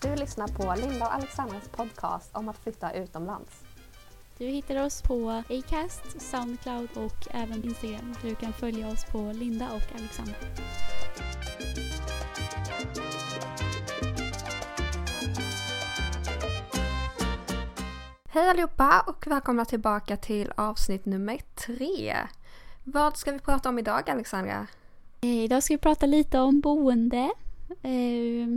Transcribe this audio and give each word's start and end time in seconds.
Du 0.00 0.16
lyssnar 0.16 0.48
på 0.48 0.74
Linda 0.80 1.06
och 1.06 1.14
Alexandras 1.14 1.68
podcast 1.68 2.36
om 2.36 2.48
att 2.48 2.58
flytta 2.58 2.92
utomlands. 2.92 3.62
Du 4.38 4.46
hittar 4.46 4.84
oss 4.84 5.02
på 5.02 5.42
Acast, 5.48 6.20
Soundcloud 6.20 6.88
och 6.94 7.28
även 7.30 7.64
Instagram. 7.64 8.14
Du 8.22 8.34
kan 8.34 8.52
följa 8.52 8.88
oss 8.88 9.04
på 9.04 9.18
Linda 9.18 9.66
och 9.72 9.98
Alexandra. 9.98 10.34
Hej 18.28 18.48
allihopa 18.48 19.04
och 19.06 19.26
välkomna 19.26 19.64
tillbaka 19.64 20.16
till 20.16 20.52
avsnitt 20.56 21.04
nummer 21.04 21.40
tre. 21.54 22.16
Vad 22.84 23.16
ska 23.16 23.32
vi 23.32 23.38
prata 23.38 23.68
om 23.68 23.78
idag 23.78 24.10
Alexandra? 24.10 24.66
Idag 25.20 25.62
ska 25.62 25.74
vi 25.74 25.78
prata 25.78 26.06
lite 26.06 26.40
om 26.40 26.60
boende. 26.60 27.30
Eh, 27.82 28.48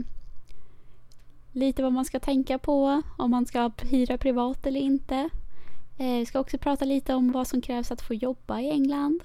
lite 1.52 1.84
vad 1.84 1.94
man 1.94 2.05
ska 2.05 2.20
tänka 2.20 2.58
på, 2.58 3.02
om 3.18 3.32
man 3.32 3.45
ska 3.45 3.72
hyra 3.82 4.18
privat 4.18 4.66
eller 4.66 4.80
inte. 4.80 5.30
Eh, 5.98 6.18
vi 6.18 6.26
ska 6.26 6.40
också 6.40 6.58
prata 6.58 6.85
lite 6.85 7.13
om 7.16 7.32
vad 7.32 7.48
som 7.48 7.62
krävs 7.62 7.91
att 7.91 8.02
få 8.02 8.13
jobba 8.13 8.59
i 8.59 8.70
England. 8.70 9.23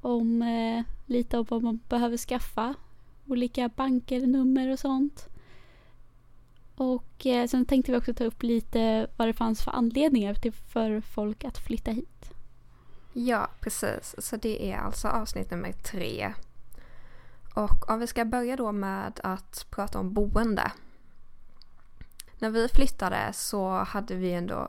Om 0.00 0.42
eh, 0.42 0.84
lite 1.06 1.38
om 1.38 1.46
vad 1.48 1.62
man 1.62 1.80
behöver 1.88 2.16
skaffa. 2.16 2.74
Olika 3.26 3.68
banker, 3.68 4.26
nummer 4.26 4.68
och 4.72 4.78
sånt. 4.78 5.28
Och 6.76 7.26
eh, 7.26 7.46
sen 7.46 7.64
tänkte 7.64 7.92
vi 7.92 7.98
också 7.98 8.14
ta 8.14 8.24
upp 8.24 8.42
lite 8.42 9.06
vad 9.16 9.28
det 9.28 9.32
fanns 9.32 9.62
för 9.64 9.70
anledningar 9.70 10.34
till 10.34 10.52
för 10.52 11.00
folk 11.00 11.44
att 11.44 11.58
flytta 11.58 11.90
hit. 11.90 12.35
Ja, 13.18 13.48
precis. 13.60 14.14
Så 14.18 14.36
det 14.36 14.72
är 14.72 14.78
alltså 14.78 15.08
avsnitt 15.08 15.50
nummer 15.50 15.72
tre. 15.72 16.32
Och 17.54 17.90
om 17.90 18.00
vi 18.00 18.06
ska 18.06 18.24
börja 18.24 18.56
då 18.56 18.72
med 18.72 19.20
att 19.22 19.66
prata 19.70 19.98
om 19.98 20.12
boende. 20.12 20.72
När 22.38 22.50
vi 22.50 22.68
flyttade 22.68 23.32
så 23.32 23.68
hade 23.70 24.14
vi 24.14 24.32
ändå 24.32 24.68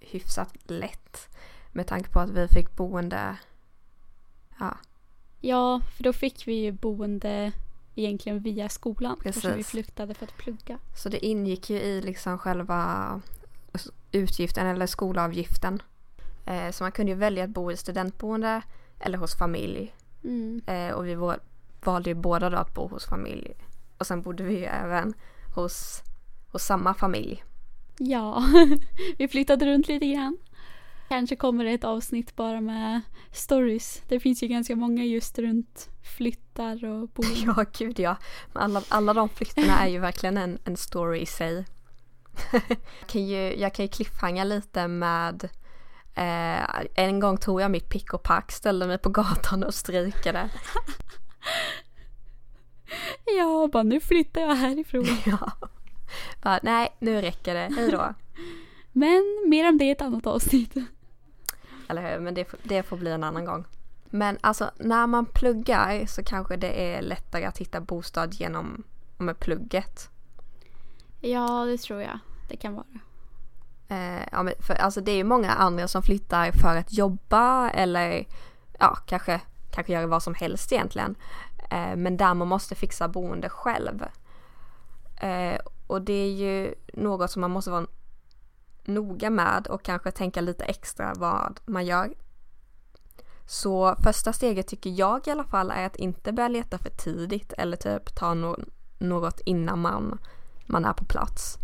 hyfsat 0.00 0.54
lätt 0.64 1.36
med 1.72 1.86
tanke 1.86 2.10
på 2.10 2.20
att 2.20 2.30
vi 2.30 2.48
fick 2.48 2.76
boende. 2.76 3.36
Ja, 4.58 4.76
Ja, 5.40 5.80
för 5.96 6.02
då 6.04 6.12
fick 6.12 6.48
vi 6.48 6.54
ju 6.54 6.72
boende 6.72 7.52
egentligen 7.94 8.40
via 8.40 8.68
skolan 8.68 9.16
Precis. 9.16 9.36
eftersom 9.36 9.56
vi 9.56 9.64
flyttade 9.64 10.14
för 10.14 10.26
att 10.26 10.36
plugga. 10.36 10.78
så 10.96 11.08
det 11.08 11.26
ingick 11.26 11.70
ju 11.70 11.80
i 11.80 12.02
liksom 12.02 12.38
själva 12.38 13.20
utgiften 14.12 14.66
eller 14.66 14.86
skolavgiften. 14.86 15.82
Eh, 16.46 16.70
så 16.70 16.84
man 16.84 16.92
kunde 16.92 17.12
ju 17.12 17.18
välja 17.18 17.44
att 17.44 17.50
bo 17.50 17.72
i 17.72 17.76
studentboende 17.76 18.62
eller 19.00 19.18
hos 19.18 19.38
familj. 19.38 19.94
Mm. 20.24 20.62
Eh, 20.66 20.94
och 20.94 21.06
vi 21.06 21.14
var, 21.14 21.40
valde 21.84 22.10
ju 22.10 22.14
båda 22.14 22.50
då 22.50 22.56
att 22.56 22.74
bo 22.74 22.88
hos 22.88 23.06
familj. 23.06 23.54
Och 23.98 24.06
sen 24.06 24.22
bodde 24.22 24.44
vi 24.44 24.58
ju 24.58 24.64
även 24.64 25.14
hos, 25.54 26.02
hos 26.52 26.62
samma 26.62 26.94
familj. 26.94 27.44
Ja, 27.98 28.44
vi 29.18 29.28
flyttade 29.28 29.66
runt 29.66 29.88
lite 29.88 30.06
grann. 30.06 30.38
Kanske 31.08 31.36
kommer 31.36 31.64
det 31.64 31.70
ett 31.70 31.84
avsnitt 31.84 32.36
bara 32.36 32.60
med 32.60 33.00
stories. 33.32 34.02
Det 34.08 34.20
finns 34.20 34.42
ju 34.42 34.46
ganska 34.46 34.76
många 34.76 35.04
just 35.04 35.38
runt 35.38 35.88
flyttar 36.16 36.84
och 36.84 37.08
boende. 37.08 37.40
Ja, 37.56 37.64
gud 37.78 37.98
ja. 37.98 38.16
Men 38.52 38.62
Alla, 38.62 38.82
alla 38.88 39.14
de 39.14 39.28
flyttarna 39.28 39.78
är 39.78 39.88
ju 39.88 39.98
verkligen 39.98 40.36
en, 40.36 40.58
en 40.64 40.76
story 40.76 41.20
i 41.20 41.26
sig. 41.26 41.64
jag, 42.52 42.62
kan 43.06 43.26
ju, 43.26 43.60
jag 43.60 43.74
kan 43.74 43.84
ju 43.84 43.88
cliffhanga 43.88 44.44
lite 44.44 44.88
med 44.88 45.48
eh, 46.16 46.84
en 46.94 47.20
gång 47.20 47.36
tog 47.38 47.60
jag 47.60 47.70
mitt 47.70 47.88
pick 47.88 48.14
och 48.14 48.22
pack, 48.22 48.52
ställde 48.52 48.86
mig 48.86 48.98
på 48.98 49.08
gatan 49.08 49.64
och 49.64 49.74
strejkade. 49.74 50.50
Ja, 53.38 53.68
bara 53.72 53.82
nu 53.82 54.00
flyttar 54.00 54.40
jag 54.40 54.54
härifrån. 54.54 55.06
ja. 55.26 55.52
Bara, 56.42 56.60
nej, 56.62 56.96
nu 56.98 57.20
räcker 57.20 57.54
det, 57.54 57.74
hej 57.76 57.90
då. 57.90 58.14
Men 58.92 59.22
mer 59.48 59.68
om 59.68 59.78
det 59.78 59.84
i 59.84 59.90
ett 59.90 60.02
annat 60.02 60.26
avsnitt. 60.26 60.74
Eller 61.88 62.12
hur? 62.12 62.20
Men 62.20 62.34
det, 62.34 62.44
får- 62.44 62.58
det 62.62 62.82
får 62.82 62.96
bli 62.96 63.10
en 63.10 63.24
annan 63.24 63.44
gång. 63.44 63.64
Men 64.10 64.38
alltså 64.40 64.70
när 64.78 65.06
man 65.06 65.26
pluggar 65.26 66.06
så 66.06 66.22
kanske 66.24 66.56
det 66.56 66.94
är 66.94 67.02
lättare 67.02 67.44
att 67.44 67.58
hitta 67.58 67.80
bostad 67.80 68.34
genom 68.34 68.82
med 69.18 69.38
plugget. 69.38 70.08
Ja, 71.20 71.64
det 71.64 71.78
tror 71.78 72.02
jag. 72.02 72.18
Det 72.48 72.56
kan 72.56 72.74
vara. 72.74 72.86
Eh, 73.88 74.22
ja, 74.32 74.42
men 74.42 74.54
för, 74.58 74.74
alltså 74.74 75.00
det 75.00 75.10
är 75.10 75.16
ju 75.16 75.24
många 75.24 75.52
andra 75.52 75.88
som 75.88 76.02
flyttar 76.02 76.52
för 76.52 76.76
att 76.76 76.92
jobba 76.92 77.70
eller 77.70 78.26
ja, 78.78 78.94
kanske, 79.06 79.40
kanske 79.70 79.92
göra 79.92 80.06
vad 80.06 80.22
som 80.22 80.34
helst 80.34 80.72
egentligen. 80.72 81.14
Eh, 81.70 81.96
men 81.96 82.16
där 82.16 82.34
man 82.34 82.48
måste 82.48 82.74
fixa 82.74 83.08
boende 83.08 83.48
själv. 83.48 84.04
Eh, 85.20 85.58
och 85.86 86.02
det 86.02 86.12
är 86.12 86.32
ju 86.32 86.74
något 86.92 87.30
som 87.30 87.40
man 87.40 87.50
måste 87.50 87.70
vara 87.70 87.86
noga 88.84 89.30
med 89.30 89.66
och 89.66 89.82
kanske 89.82 90.10
tänka 90.10 90.40
lite 90.40 90.64
extra 90.64 91.12
vad 91.16 91.60
man 91.66 91.86
gör. 91.86 92.14
Så 93.46 93.96
första 94.02 94.32
steget 94.32 94.66
tycker 94.66 94.90
jag 94.90 95.28
i 95.28 95.30
alla 95.30 95.44
fall 95.44 95.70
är 95.70 95.86
att 95.86 95.96
inte 95.96 96.32
börja 96.32 96.48
leta 96.48 96.78
för 96.78 96.90
tidigt 96.90 97.52
eller 97.52 97.76
typ 97.76 98.14
ta 98.14 98.26
no- 98.26 98.70
något 98.98 99.40
innan 99.40 99.80
man, 99.80 100.18
man 100.66 100.84
är 100.84 100.92
på 100.92 101.04
plats. 101.04 101.58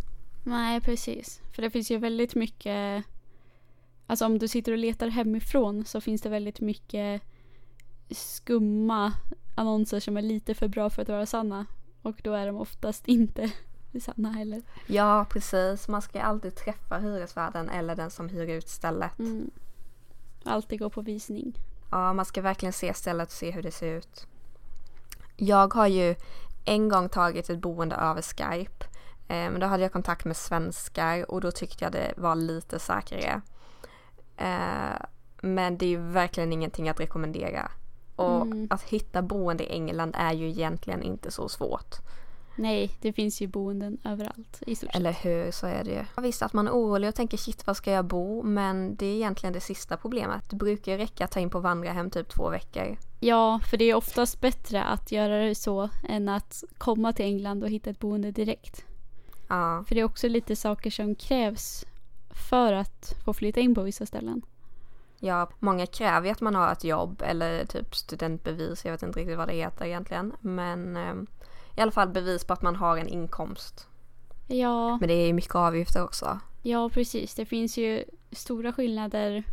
Nej, 0.45 0.81
precis. 0.81 1.42
För 1.53 1.63
det 1.63 1.71
finns 1.71 1.91
ju 1.91 1.99
väldigt 1.99 2.35
mycket... 2.35 3.05
Alltså 4.07 4.27
om 4.27 4.39
du 4.39 4.49
sitter 4.49 4.73
och 4.73 4.79
letar 4.79 5.09
hemifrån 5.09 5.85
så 5.85 6.01
finns 6.01 6.23
det 6.23 6.29
väldigt 6.29 6.61
mycket 6.61 7.23
skumma 8.11 9.13
annonser 9.55 10.01
som 10.01 10.17
är 10.17 10.23
lite 10.23 10.55
för 10.55 10.69
bra 10.69 10.91
för 10.91 11.03
att 11.03 11.09
vara 11.09 11.27
sanna. 11.27 11.67
Och 12.03 12.21
då 12.25 12.33
är 12.33 12.47
de 12.47 12.57
oftast 12.57 13.09
inte 13.09 13.51
sanna 14.01 14.33
heller. 14.33 14.63
Ja, 14.87 15.27
precis. 15.31 15.89
Man 15.89 16.03
ska 16.03 16.19
ju 16.19 16.25
alltid 16.25 16.55
träffa 16.55 16.99
hyresvärden 16.99 17.69
eller 17.69 17.97
den 17.97 18.11
som 18.11 18.29
hyr 18.29 18.49
ut 18.49 18.69
stället. 18.69 19.19
Mm. 19.19 19.51
Alltid 20.45 20.79
gå 20.79 20.91
på 20.91 21.03
visning. 21.03 21.59
Ja, 21.91 22.13
man 22.13 22.25
ska 22.25 22.43
verkligen 22.43 22.73
se 22.73 22.95
stället 22.95 23.29
och 23.29 23.33
se 23.33 23.51
hur 23.51 23.63
det 23.63 23.71
ser 23.71 23.95
ut. 23.95 24.27
Jag 25.37 25.75
har 25.75 25.87
ju 25.87 26.15
en 26.65 26.89
gång 26.89 27.09
tagit 27.09 27.51
ett 27.51 27.59
boende 27.59 27.97
över 27.97 28.23
Skype. 28.23 28.85
Eh, 29.33 29.51
Men 29.51 29.61
då 29.61 29.67
hade 29.67 29.83
jag 29.83 29.93
kontakt 29.93 30.25
med 30.25 30.37
svenskar 30.37 31.31
och 31.31 31.41
då 31.41 31.51
tyckte 31.51 31.85
jag 31.85 31.93
det 31.93 32.15
var 32.17 32.35
lite 32.37 32.79
säkrare. 32.79 33.41
Eh, 34.37 35.05
Men 35.43 35.79
det 35.79 35.87
är 35.95 35.99
verkligen 35.99 36.53
ingenting 36.53 36.89
att 36.89 37.01
rekommendera. 37.01 37.71
Och 38.17 38.43
Mm. 38.43 38.69
att 38.71 38.83
hitta 38.83 39.23
boende 39.23 39.65
i 39.65 39.73
England 39.73 40.15
är 40.19 40.33
ju 40.33 40.49
egentligen 40.49 41.03
inte 41.03 41.31
så 41.31 41.49
svårt. 41.49 41.95
Nej, 42.57 42.91
det 43.01 43.13
finns 43.13 43.41
ju 43.43 43.47
boenden 43.47 43.99
överallt 44.05 44.63
i 44.67 44.75
stort 44.75 44.89
sett. 44.91 44.97
Eller 44.97 45.13
hur, 45.13 45.51
så 45.51 45.67
är 45.67 45.85
det 45.85 45.91
ju. 45.91 46.23
Visst 46.23 46.43
att 46.43 46.53
man 46.53 46.69
är 46.69 46.73
orolig 46.73 47.09
och 47.09 47.15
tänker 47.15 47.37
shit 47.37 47.67
var 47.67 47.75
ska 47.75 47.91
jag 47.93 48.05
bo? 48.05 48.43
Men 48.43 48.97
det 48.97 49.07
är 49.07 49.15
egentligen 49.15 49.53
det 49.53 49.61
sista 49.61 49.97
problemet. 49.97 50.51
Det 50.51 50.57
brukar 50.57 50.93
ju 50.93 50.99
räcka 50.99 51.25
att 51.25 51.31
ta 51.31 51.41
in 51.41 51.51
på 51.51 51.61
vandrarhem 51.61 52.11
typ 52.11 52.29
två 52.29 52.51
veckor. 52.51 52.97
Ja, 53.21 53.61
för 53.71 53.77
det 53.77 53.85
är 53.85 53.95
oftast 53.95 54.41
bättre 54.41 54.83
att 54.85 55.13
göra 55.13 55.39
det 55.39 55.55
så 55.55 55.89
än 56.09 56.29
att 56.29 56.65
komma 56.79 57.13
till 57.13 57.25
England 57.25 57.63
och 57.63 57.69
hitta 57.71 57.91
ett 57.91 57.99
boende 57.99 58.31
direkt. 58.31 58.85
Ja, 59.57 59.85
För 59.89 59.95
det 59.95 60.01
är 60.01 60.05
också 60.05 60.29
lite 60.29 60.57
saker 60.57 60.91
som 60.91 61.15
krävs 61.15 61.85
för 62.31 62.73
att 62.73 63.15
få 63.25 63.33
flytta 63.33 63.61
in 63.61 63.75
på 63.75 63.83
vissa 63.83 64.07
ställen. 64.07 64.43
ja, 65.19 65.51
många 65.59 65.87
kräver 65.87 66.27
ju 66.27 66.33
att 66.33 66.41
man 66.41 66.55
har 66.55 66.73
ett 66.73 66.85
jobb 66.85 67.23
eller 67.27 67.65
typ 67.65 67.97
studentbevis. 67.97 68.85
Jag 68.85 68.93
vet 68.93 69.03
inte 69.03 69.21
riktigt 69.21 69.37
vad 69.39 69.49
det 69.49 69.55
heter 69.55 69.85
egentligen. 69.85 70.33
Men 70.41 70.97
eh, 70.97 71.15
i 71.77 71.81
alla 71.81 71.91
fall 71.93 72.09
bevis 72.09 72.45
på 72.45 72.53
att 72.53 72.63
man 72.63 72.77
har 72.77 72.97
en 72.97 73.09
inkomst. 73.09 73.89
Ja, 74.47 74.97
Men 74.99 75.09
det 75.09 75.15
är 75.15 75.27
ju 75.27 75.33
mycket 75.33 75.55
avgifter 75.55 76.05
också. 76.05 76.39
ja 76.63 76.89
precis. 76.89 77.35
Det 77.35 77.47
finns 77.47 77.77
ju 77.79 78.05
stora 78.33 78.73
skillnader 78.73 79.45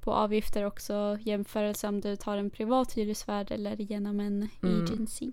på 0.00 0.12
avgifter 0.12 0.64
också 0.66 1.18
jämförelse 1.20 1.88
om 1.88 2.00
du 2.00 2.16
tar 2.16 2.36
en 2.36 2.50
privat 2.50 2.92
hyresvärd 2.92 3.50
eller 3.50 3.76
genom 3.76 4.20
en 4.20 4.48
Mm. 4.62 4.84
agency. 4.84 5.32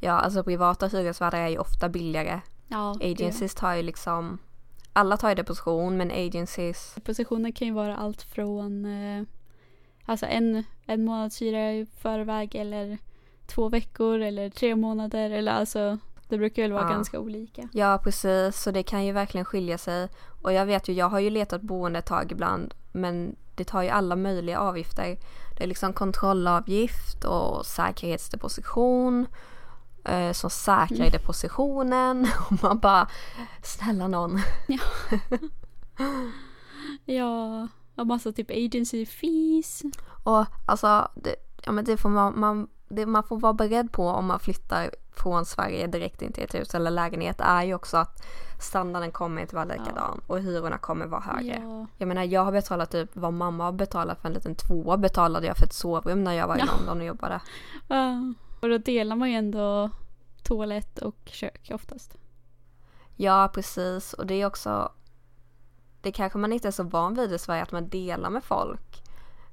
Ja, 0.00 0.12
alltså 0.12 0.44
privata 0.44 0.86
hyresvärdar 0.86 1.38
är 1.38 1.48
ju 1.48 1.58
ofta 1.58 1.88
billigare. 1.88 2.40
Ja, 2.68 2.96
det- 3.00 3.10
Agencies 3.12 3.54
tar 3.54 3.74
ju 3.74 3.82
liksom 3.82 4.38
alla 4.92 5.16
tar 5.16 5.28
ju 5.28 5.34
deposition 5.34 5.96
men 5.96 6.10
agencies 6.10 6.96
Positioner 7.04 7.50
kan 7.50 7.68
ju 7.68 7.74
vara 7.74 7.96
allt 7.96 8.22
från 8.22 8.84
eh, 8.84 9.22
alltså 10.04 10.26
en, 10.26 10.64
en 10.86 11.04
månads 11.04 11.42
hyra 11.42 11.72
i 11.72 11.86
förväg 12.00 12.54
eller 12.54 12.98
två 13.46 13.68
veckor 13.68 14.20
eller 14.20 14.50
tre 14.50 14.76
månader 14.76 15.30
eller 15.30 15.52
alltså 15.52 15.98
det 16.28 16.38
brukar 16.38 16.62
väl 16.62 16.72
vara 16.72 16.82
Ja. 16.82 16.88
ganska 16.88 17.20
olika. 17.20 17.68
Ja 17.72 18.00
precis, 18.04 18.62
så 18.62 18.70
det 18.70 18.82
kan 18.82 19.04
ju 19.06 19.12
verkligen 19.12 19.44
skilja 19.44 19.78
sig. 19.78 20.08
Och 20.42 20.52
jag 20.52 20.66
vet 20.66 20.88
ju, 20.88 20.92
jag 20.92 21.08
har 21.08 21.18
ju 21.20 21.30
letat 21.30 21.62
boende 21.62 21.98
ett 21.98 22.06
tag 22.06 22.32
ibland 22.32 22.74
men 22.92 23.36
det 23.54 23.64
tar 23.64 23.82
ju 23.82 23.88
alla 23.88 24.16
möjliga 24.16 24.58
avgifter. 24.60 25.18
Det 25.58 25.62
är 25.64 25.68
liksom 25.68 25.92
kontrollavgift 25.92 27.24
och 27.24 27.66
säkerhetsdeposition 27.66 29.26
eh, 30.08 30.32
som 30.32 30.50
säkrar 30.50 30.96
Mm. 30.96 31.10
depositionen 31.10 32.26
och 32.50 32.62
man 32.62 32.78
bara 32.78 33.08
snälla 33.62 34.08
någon. 34.08 34.40
Ja, 37.04 37.68
och 37.96 38.06
massa 38.06 38.32
typ 38.32 38.50
agency 38.50 39.06
fees. 39.06 39.82
Och 40.24 40.44
alltså 40.66 41.08
det, 41.14 41.36
ja 41.64 41.72
men 41.72 41.84
det 41.84 41.96
får 41.96 42.08
man, 42.08 42.40
man, 42.40 42.68
det 42.88 43.06
man 43.06 43.22
får 43.22 43.40
vara 43.40 43.52
beredd 43.52 43.92
på 43.92 44.08
om 44.08 44.26
man 44.26 44.40
flyttar 44.40 44.90
från 45.16 45.46
Sverige 45.46 45.86
direkt 45.86 46.22
in 46.22 46.32
till 46.32 46.44
ett 46.44 46.54
hus 46.54 46.74
eller 46.74 46.90
lägenhet 46.90 47.40
är 47.40 47.62
ju 47.62 47.74
också 47.74 47.96
att 47.96 48.26
standarden 48.60 49.12
kommer 49.12 49.42
inte 49.42 49.54
vara 49.54 49.64
likadan 49.64 50.20
och 50.26 50.38
hyrorna 50.40 50.78
kommer 50.78 51.06
vara 51.06 51.20
högre. 51.20 51.60
Ja. 51.64 51.86
Jag 51.98 52.08
menar 52.08 52.22
jag 52.24 52.44
har 52.44 52.52
betalat 52.52 52.90
typ 52.90 53.10
vad 53.12 53.32
mamma 53.32 53.64
har 53.64 53.72
betalat 53.72 54.20
för 54.20 54.28
en 54.28 54.34
liten 54.34 54.54
tvåa 54.54 54.96
betalade 54.96 55.46
jag 55.46 55.56
för 55.56 55.64
ett 55.66 55.72
sovrum 55.72 56.24
när 56.24 56.32
jag 56.32 56.48
var 56.48 56.56
i 56.56 56.60
Ja. 56.60 56.66
London 56.66 57.00
och 57.00 57.06
jobbade. 57.06 57.40
Ja. 57.88 58.32
Och 58.66 58.70
då 58.70 58.78
delar 58.78 59.16
man 59.16 59.30
ju 59.30 59.36
ändå 59.36 59.90
toalett 60.42 60.98
och 60.98 61.18
kök 61.24 61.70
oftast. 61.74 62.18
Ja 63.16 63.50
precis 63.54 64.12
och 64.12 64.26
det 64.26 64.34
är 64.34 64.46
också 64.46 64.92
Det 66.00 66.12
kanske 66.12 66.38
man 66.38 66.52
inte 66.52 66.68
är 66.68 66.72
så 66.72 66.82
van 66.82 67.14
vid 67.14 67.32
i 67.32 67.38
Sverige 67.38 67.62
att 67.62 67.72
man 67.72 67.88
delar 67.88 68.30
med 68.30 68.44
folk. 68.44 69.02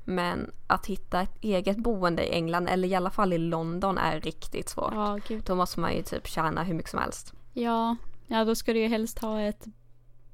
Men 0.04 0.52
att 0.68 0.86
hitta 0.86 1.22
ett 1.22 1.38
eget 1.42 1.78
boende 1.78 2.28
i 2.28 2.34
England 2.34 2.68
eller 2.68 2.88
i 2.88 2.96
alla 2.96 3.10
fall 3.10 3.34
i 3.34 3.38
London 3.38 3.98
är 3.98 4.20
riktigt 4.20 4.70
svårt. 4.70 4.94
Ja, 4.94 5.20
gud. 5.28 5.44
Då 5.44 5.56
måste 5.56 5.80
man 5.80 5.94
ju 5.96 6.04
typ 6.04 6.28
tjäna 6.28 6.64
hur 6.64 6.74
mycket 6.74 6.92
som 6.92 7.00
helst. 7.00 7.34
Ja, 7.54 7.96
ja, 8.28 8.46
då 8.46 8.56
ska 8.56 8.74
du 8.74 8.80
ju 8.80 8.88
helst 8.88 9.20
ha 9.20 9.42
ett 9.42 9.66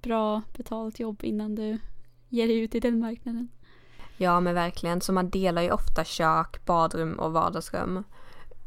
bra 0.02 0.42
betalt 0.58 1.00
jobb 1.00 1.24
innan 1.24 1.56
du 1.56 1.80
ger 2.30 2.48
dig 2.48 2.60
ut 2.60 2.76
i 2.76 2.80
den 2.80 3.00
marknaden. 3.00 3.50
Ja 4.18 4.40
men 4.40 4.56
verkligen, 4.56 5.02
så 5.02 5.14
man 5.14 5.30
delar 5.30 5.62
ju 5.62 5.72
ofta 5.72 6.04
kök, 6.04 6.66
badrum 6.66 7.20
och 7.20 7.34
vardagsrum. 7.34 8.04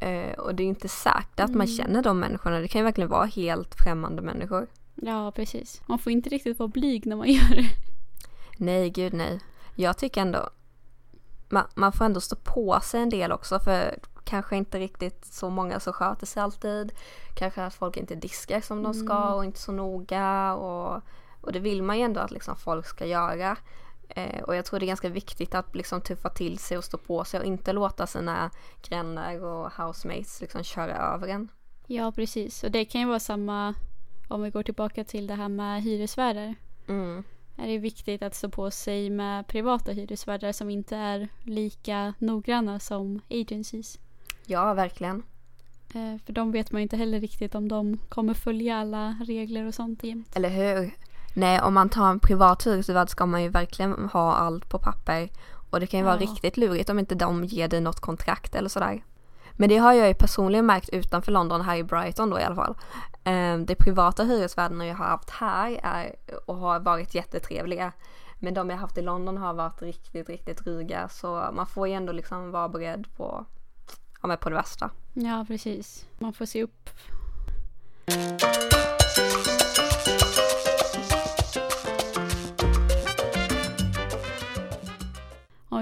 Eh, 0.02 0.32
och 0.38 0.54
det 0.54 0.62
är 0.62 0.66
inte 0.66 0.88
säkert 0.88 1.40
att 1.40 1.50
man 1.50 1.66
Mm. 1.66 1.76
känner 1.76 2.02
de 2.02 2.18
människorna. 2.20 2.58
Det 2.60 2.68
kan 2.68 2.78
ju 2.78 2.84
verkligen 2.84 3.10
vara 3.10 3.24
helt 3.26 3.74
främmande 3.84 4.22
människor. 4.22 4.66
Ja, 4.94 5.32
precis. 5.32 5.82
Man 5.86 5.98
får 5.98 6.12
inte 6.12 6.28
riktigt 6.30 6.58
vara 6.58 6.68
blyg 6.68 7.06
när 7.06 7.16
man 7.16 7.28
gör 7.32 7.56
det. 7.56 7.68
Nej, 8.56 8.90
gud 8.90 9.12
nej. 9.12 9.40
Jag 9.74 9.98
tycker 9.98 10.20
ändå 10.20 10.50
man, 11.48 11.64
man 11.74 11.92
får 11.92 12.04
ändå 12.04 12.20
stå 12.20 12.36
på 12.36 12.80
sig 12.82 13.02
en 13.02 13.10
del 13.10 13.32
också 13.32 13.58
för 13.60 13.98
kanske 14.24 14.56
inte 14.56 14.78
riktigt 14.78 15.24
så 15.24 15.50
många 15.50 15.80
som 15.80 15.92
sköter 15.92 16.26
sig 16.26 16.42
alltid. 16.42 16.92
Kanske 17.36 17.64
att 17.64 17.74
folk 17.74 17.96
inte 17.96 18.14
diskar 18.14 18.60
som 18.60 18.82
de 18.82 18.94
ska 18.94 19.12
Mm. 19.16 19.34
och 19.34 19.44
inte 19.44 19.58
så 19.60 19.72
noga 19.72 20.54
och, 20.54 21.02
och 21.40 21.52
det 21.52 21.58
vill 21.60 21.82
man 21.82 21.98
ju 21.98 22.04
ändå 22.04 22.20
att 22.20 22.30
liksom 22.30 22.56
folk 22.56 22.86
ska 22.86 23.06
göra. 23.06 23.56
Eh, 24.16 24.42
och 24.42 24.56
jag 24.56 24.64
tror 24.64 24.80
det 24.80 24.84
är 24.84 24.88
ganska 24.88 25.08
viktigt 25.08 25.54
att 25.54 25.74
liksom 25.74 26.00
tuffa 26.00 26.28
till 26.28 26.58
sig 26.58 26.78
och 26.78 26.84
stå 26.84 26.98
på 26.98 27.24
sig 27.24 27.40
och 27.40 27.46
inte 27.46 27.72
låta 27.72 28.06
sina 28.06 28.50
grannar 28.88 29.44
och 29.44 29.72
housemates 29.72 30.40
liksom 30.40 30.64
köra 30.64 30.96
över 30.96 31.28
en. 31.28 31.48
Ja, 31.86 32.12
precis. 32.12 32.64
Och 32.64 32.70
det 32.70 32.84
kan 32.84 33.00
ju 33.00 33.06
vara 33.06 33.20
samma 33.20 33.74
om 34.28 34.42
vi 34.42 34.50
går 34.50 34.62
tillbaka 34.62 35.04
till 35.04 35.26
det 35.26 35.34
här 35.34 35.48
med 35.48 35.82
hyresvärdar. 35.82 36.54
Mm. 36.88 37.24
Är 37.56 37.68
det 37.68 37.78
viktigt 37.78 38.22
att 38.22 38.34
stå 38.34 38.48
på 38.48 38.70
sig 38.70 39.10
med 39.10 39.46
privata 39.46 39.92
hyresvärdar 39.92 40.52
som 40.52 40.70
inte 40.70 40.96
är 40.96 41.28
lika 41.42 42.14
noggranna 42.18 42.80
som 42.80 43.20
agencies. 43.30 43.98
Ja, 44.46 44.74
verkligen. 44.74 45.22
Eh, 45.94 46.24
för 46.26 46.32
de 46.32 46.52
vet 46.52 46.72
man 46.72 46.82
inte 46.82 46.96
heller 46.96 47.20
riktigt 47.20 47.54
om 47.54 47.68
de 47.68 47.98
kommer 48.08 48.34
följa 48.34 48.76
alla 48.76 49.16
regler 49.26 49.66
och 49.66 49.74
sånt 49.74 50.04
jämt. 50.04 50.36
Eller 50.36 50.48
hur? 50.48 50.90
Nej, 51.34 51.60
om 51.60 51.74
man 51.74 51.88
tar 51.88 52.10
en 52.10 52.20
privat 52.20 52.66
hyresvärd 52.66 53.08
ska 53.08 53.26
man 53.26 53.42
ju 53.42 53.48
verkligen 53.48 54.08
ha 54.12 54.34
allt 54.34 54.68
på 54.68 54.78
papper. 54.78 55.28
Och 55.70 55.80
det 55.80 55.86
kan 55.86 56.00
ju 56.00 56.04
vara 56.06 56.14
Ja. 56.14 56.20
riktigt 56.20 56.56
lurigt 56.56 56.90
om 56.90 56.98
inte 56.98 57.14
de 57.14 57.44
ger 57.44 57.68
dig 57.68 57.80
något 57.80 58.00
kontrakt 58.00 58.54
eller 58.54 58.68
sådär. 58.68 59.04
Men 59.52 59.68
det 59.68 59.76
har 59.76 59.92
jag 59.92 60.08
ju 60.08 60.14
personligen 60.14 60.66
märkt 60.66 60.88
utanför 60.88 61.32
London, 61.32 61.60
här 61.60 61.76
i 61.76 61.84
Brighton 61.84 62.30
då 62.30 62.40
i 62.40 62.42
alla 62.42 62.54
fall. 62.54 62.74
Eh, 63.24 63.58
De 63.58 63.74
privata 63.78 64.24
hyresvärdarna 64.24 64.86
jag 64.86 64.94
har 64.96 65.04
haft 65.04 65.30
här 65.30 65.80
är, 65.82 66.14
och 66.46 66.56
har 66.56 66.80
varit 66.80 67.14
jättetrevliga. 67.14 67.92
Men 68.38 68.54
de 68.54 68.70
jag 68.70 68.76
haft 68.76 68.98
i 68.98 69.02
London 69.02 69.36
har 69.38 69.54
varit 69.54 69.82
riktigt, 69.82 70.28
riktigt 70.28 70.58
dryga. 70.64 71.08
Så 71.08 71.48
man 71.52 71.66
får 71.66 71.88
ju 71.88 71.94
ändå 71.94 72.12
liksom 72.12 72.50
vara 72.50 72.68
beredd 72.68 73.06
på, 73.16 73.44
ja, 74.22 74.36
på 74.36 74.48
det 74.50 74.56
värsta. 74.56 74.90
Ja, 75.14 75.44
precis. 75.48 76.06
Man 76.18 76.32
får 76.32 76.46
se 76.46 76.62
upp. 76.62 76.90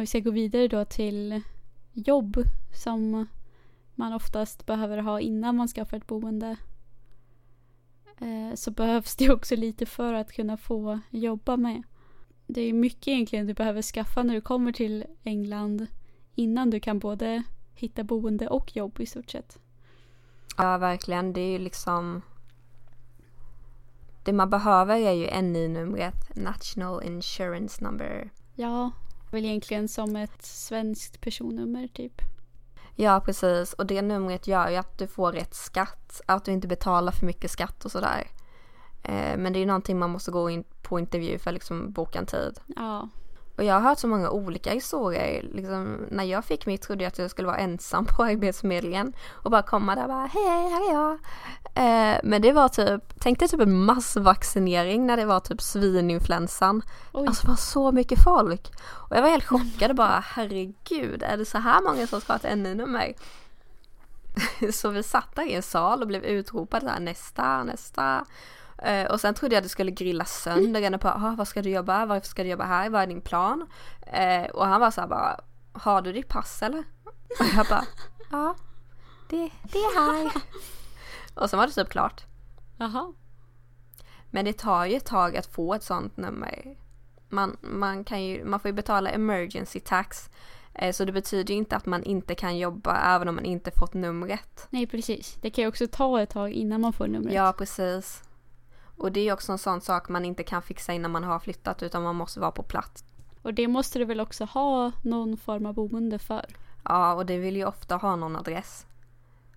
Vi 0.00 0.06
ska 0.06 0.18
gå 0.20 0.30
vidare 0.30 0.68
då 0.68 0.84
till 0.84 1.42
jobb 1.92 2.36
som 2.74 3.26
man 3.94 4.12
oftast 4.12 4.66
behöver 4.66 4.98
ha 4.98 5.20
innan 5.20 5.56
man 5.56 5.68
skaffar 5.68 5.96
ett 5.96 6.06
boende. 6.06 6.56
Eh, 8.20 8.54
Så 8.54 8.70
behövs 8.70 9.16
det 9.16 9.30
också 9.32 9.56
lite 9.56 9.86
för 9.86 10.14
att 10.14 10.32
kunna 10.32 10.56
få 10.56 11.00
jobba 11.10 11.56
med. 11.56 11.82
Det 12.46 12.60
är 12.60 12.72
mycket 12.72 13.08
egentligen 13.08 13.46
du 13.46 13.54
behöver 13.54 13.82
skaffa 13.82 14.22
när 14.22 14.34
du 14.34 14.40
kommer 14.40 14.72
till 14.72 15.04
England 15.22 15.86
innan 16.34 16.70
du 16.70 16.80
kan 16.80 16.98
både 16.98 17.42
hitta 17.74 18.04
boende 18.04 18.48
och 18.48 18.76
jobb 18.76 19.00
i 19.00 19.06
stort 19.06 19.30
sett. 19.30 19.58
Ja, 20.56 20.78
verkligen. 20.78 21.32
Det 21.32 21.40
är 21.40 21.50
ju 21.50 21.58
liksom... 21.58 22.22
Det 24.24 24.32
man 24.32 24.50
behöver 24.50 24.96
är 24.96 25.12
ju 25.12 25.42
NI-numret, 25.42 26.36
National 26.36 27.02
Insurance 27.04 27.84
Number. 27.84 28.30
Ja, 28.54 28.90
väl 29.30 29.44
egentligen 29.44 29.88
som 29.88 30.16
ett 30.16 30.42
svenskt 30.42 31.20
personnummer 31.20 31.88
typ. 31.88 32.22
Ja, 32.96 33.22
precis. 33.24 33.72
Och 33.72 33.86
det 33.86 34.02
numret 34.02 34.46
gör 34.46 34.68
ju 34.68 34.76
att 34.76 34.98
du 34.98 35.06
får 35.06 35.32
rätt 35.32 35.54
skatt. 35.54 36.20
Att 36.26 36.44
du 36.44 36.52
inte 36.52 36.68
betalar 36.68 37.12
för 37.12 37.26
mycket 37.26 37.50
skatt 37.50 37.84
och 37.84 37.92
sådär. 37.92 38.26
Eh, 39.02 39.36
men 39.36 39.52
det 39.52 39.58
är 39.58 39.60
ju 39.60 39.66
någonting 39.66 39.98
man 39.98 40.10
måste 40.10 40.30
gå 40.30 40.50
in 40.50 40.64
på 40.82 40.98
intervju 40.98 41.38
för 41.38 41.50
att 41.50 41.54
liksom 41.54 41.92
boka 41.92 42.18
en 42.18 42.26
tid. 42.26 42.60
Ja, 42.76 43.08
Och 43.60 43.66
jag 43.66 43.74
har 43.74 43.80
hört 43.80 43.98
så 43.98 44.08
många 44.08 44.30
olika 44.30 44.72
historier. 44.72 45.42
Liksom, 45.52 46.06
när 46.10 46.24
jag 46.24 46.44
fick 46.44 46.66
mitt 46.66 46.82
trodde 46.82 47.04
jag 47.04 47.08
att 47.08 47.18
jag 47.18 47.30
skulle 47.30 47.46
vara 47.46 47.58
ensam 47.58 48.04
på 48.04 48.22
Arbetsförmedlingen. 48.24 49.12
Och 49.30 49.50
bara 49.50 49.62
komma 49.62 49.94
där 49.94 50.02
och 50.02 50.08
bara 50.08 50.26
hej, 50.26 50.70
här 50.70 50.90
är 50.90 50.94
jag. 50.94 51.12
Eh, 51.74 52.20
men 52.24 52.42
det 52.42 52.52
var 52.52 52.68
typ, 52.68 53.02
tänk 53.18 53.38
dig 53.38 53.48
typ 53.48 53.60
en 53.60 53.84
massvaccinering 53.84 55.06
när 55.06 55.16
det 55.16 55.24
var 55.24 55.40
typ 55.40 55.62
svininfluensan. 55.62 56.82
oj. 57.12 57.26
Alltså 57.26 57.42
det 57.42 57.48
var 57.48 57.56
så 57.56 57.92
mycket 57.92 58.22
folk. 58.24 58.72
Och 59.08 59.16
jag 59.16 59.22
var 59.22 59.28
helt 59.28 59.44
chockad 59.44 59.90
och 59.90 59.96
bara 59.96 60.24
herregud, 60.26 61.22
är 61.22 61.36
det 61.36 61.44
så 61.44 61.58
här 61.58 61.82
många 61.82 62.06
som 62.06 62.20
ska 62.20 62.32
ha 62.32 62.40
ett 62.40 62.58
NI-nummer? 62.58 63.14
så 64.72 64.88
vi 64.88 65.02
satt 65.02 65.36
där 65.36 65.46
i 65.46 65.54
en 65.54 65.62
sal 65.62 66.02
och 66.02 66.08
blev 66.08 66.24
utropade 66.24 66.86
där 66.86 67.00
nästa, 67.00 67.64
nästa. 67.64 68.24
Eh, 68.82 69.06
och 69.10 69.20
sen 69.20 69.34
trodde 69.34 69.54
jag 69.54 69.60
att 69.60 69.64
det 69.64 69.68
skulle 69.68 69.90
grilla 69.90 70.24
sönder. 70.24 70.80
Jag 70.80 71.00
bara, 71.00 71.14
ah, 71.14 71.34
vad 71.38 71.48
ska 71.48 71.62
du 71.62 71.70
jobba? 71.70 72.06
Varför 72.06 72.26
ska 72.26 72.42
du 72.42 72.48
jobba 72.48 72.64
här? 72.64 72.90
Vad 72.90 73.02
är 73.02 73.06
din 73.06 73.20
plan? 73.20 73.66
Eh, 74.06 74.44
och 74.44 74.66
han 74.66 74.80
var 74.80 74.90
så 74.90 75.00
här 75.00 75.08
bara, 75.08 75.40
har 75.72 76.02
du 76.02 76.12
ditt 76.12 76.28
pass 76.28 76.62
eller? 76.62 76.84
Och 77.40 77.46
jag 77.56 77.66
bara, 77.66 77.84
ja, 78.30 78.54
det, 79.28 79.50
det 79.62 79.78
är 79.78 79.98
här. 79.98 80.32
och 81.34 81.50
sen 81.50 81.58
var 81.58 81.66
det 81.66 81.72
typ 81.72 81.88
klart. 81.88 82.24
Jaha. 82.76 83.12
Men 84.30 84.44
det 84.44 84.52
tar 84.52 84.84
ju 84.84 84.96
ett 84.96 85.06
tag 85.06 85.36
att 85.36 85.46
få 85.46 85.74
ett 85.74 85.82
sånt 85.82 86.16
nummer. 86.16 86.76
Man, 87.28 87.56
man, 87.60 88.04
kan 88.04 88.24
ju, 88.24 88.44
man 88.44 88.60
får 88.60 88.68
ju 88.68 88.72
betala 88.72 89.10
emergency 89.10 89.80
tax. 89.80 90.30
Eh, 90.74 90.92
så 90.92 91.04
det 91.04 91.12
betyder 91.12 91.54
ju 91.54 91.58
inte 91.58 91.76
att 91.76 91.86
man 91.86 92.02
inte 92.02 92.34
kan 92.34 92.58
jobba 92.58 93.14
även 93.14 93.28
om 93.28 93.34
man 93.34 93.44
inte 93.44 93.70
fått 93.70 93.94
numret. 93.94 94.66
Nej, 94.70 94.86
precis. 94.86 95.38
Det 95.40 95.50
kan 95.50 95.62
ju 95.62 95.68
också 95.68 95.86
ta 95.86 96.22
ett 96.22 96.30
tag 96.30 96.52
innan 96.52 96.80
man 96.80 96.92
får 96.92 97.06
numret. 97.06 97.34
Ja, 97.34 97.54
precis. 97.58 98.22
Och 99.00 99.12
det 99.12 99.20
är 99.28 99.32
också 99.32 99.52
en 99.52 99.58
sån 99.58 99.80
sak 99.80 100.08
man 100.08 100.24
inte 100.24 100.42
kan 100.42 100.62
fixa 100.62 100.92
innan 100.92 101.10
man 101.10 101.24
har 101.24 101.38
flyttat 101.38 101.82
utan 101.82 102.02
man 102.02 102.16
måste 102.16 102.40
vara 102.40 102.50
på 102.50 102.62
plats. 102.62 103.04
Och 103.42 103.54
det 103.54 103.68
måste 103.68 103.98
du 103.98 104.04
väl 104.04 104.20
också 104.20 104.44
ha 104.44 104.92
någon 105.02 105.36
form 105.36 105.66
av 105.66 105.74
boende 105.74 106.18
för? 106.18 106.46
Ja, 106.84 107.14
och 107.14 107.26
det 107.26 107.38
vill 107.38 107.56
ju 107.56 107.64
ofta 107.64 107.96
ha 107.96 108.16
någon 108.16 108.36
adress. 108.36 108.86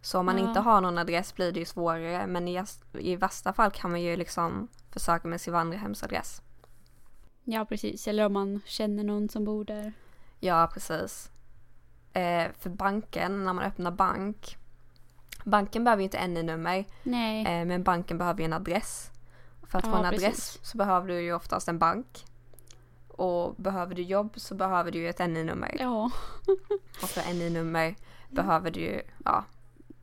Så 0.01 0.19
om 0.19 0.25
man 0.25 0.37
Ja. 0.37 0.47
inte 0.47 0.59
har 0.59 0.81
någon 0.81 0.97
adress 0.97 1.35
blir 1.35 1.51
det 1.51 1.59
ju 1.59 1.65
svårare 1.65 2.27
men 2.27 2.47
i, 2.47 2.63
i 2.99 3.15
värsta 3.15 3.53
fall 3.53 3.71
kan 3.71 3.91
man 3.91 4.01
ju 4.01 4.15
liksom 4.15 4.67
försöka 4.91 5.27
med 5.27 5.41
sin 5.41 5.53
vandrarhemsadress. 5.53 6.41
Ja, 7.43 7.65
precis. 7.65 8.07
Eller 8.07 8.25
om 8.25 8.33
man 8.33 8.61
känner 8.65 9.03
någon 9.03 9.29
som 9.29 9.43
bor 9.45 9.65
där. 9.65 9.93
Ja, 10.39 10.69
precis. 10.73 11.31
Eh, 12.13 12.47
för 12.59 12.69
banken, 12.69 13.45
när 13.45 13.53
man 13.53 13.63
öppnar 13.63 13.91
bank. 13.91 14.57
Banken 15.45 15.83
behöver 15.83 16.01
ju 16.01 16.05
inte 16.05 16.27
NI-nummer, 16.27 16.77
eh, 16.77 17.65
men 17.65 17.83
banken 17.83 18.17
behöver 18.17 18.39
ju 18.39 18.45
en 18.45 18.53
adress. 18.53 19.09
För 19.73 19.79
att 19.79 19.85
Ja, 19.85 19.91
få 19.91 19.97
en 19.97 20.05
adress 20.05 20.23
precis. 20.23 20.59
så 20.63 20.77
behöver 20.77 21.07
du 21.07 21.21
ju 21.21 21.33
oftast 21.33 21.67
en 21.67 21.79
bank. 21.79 22.25
Och 23.07 23.55
behöver 23.55 23.95
du 23.95 24.01
jobb 24.01 24.33
så 24.35 24.55
behöver 24.55 24.91
du 24.91 24.99
ju 24.99 25.09
ett 25.09 25.19
NI-nummer. 25.19 25.77
Ja. 25.79 26.11
Och 27.01 27.09
för 27.09 27.33
NI-nummer 27.33 27.95
behöver 28.29 28.71
du 28.71 28.79
ju, 28.79 29.01
ja, 29.25 29.45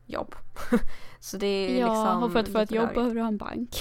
jobb. 0.06 0.34
så 1.20 1.36
det 1.36 1.46
är 1.46 1.80
Ja, 1.80 1.86
liksom 1.88 2.22
och 2.22 2.32
för 2.32 2.38
att 2.38 2.48
få 2.52 2.58
ett 2.58 2.70
jobb 2.70 2.82
rörigt. 2.82 2.94
behöver 2.94 3.14
du 3.14 3.20
ha 3.20 3.28
en 3.28 3.36
bank. 3.38 3.76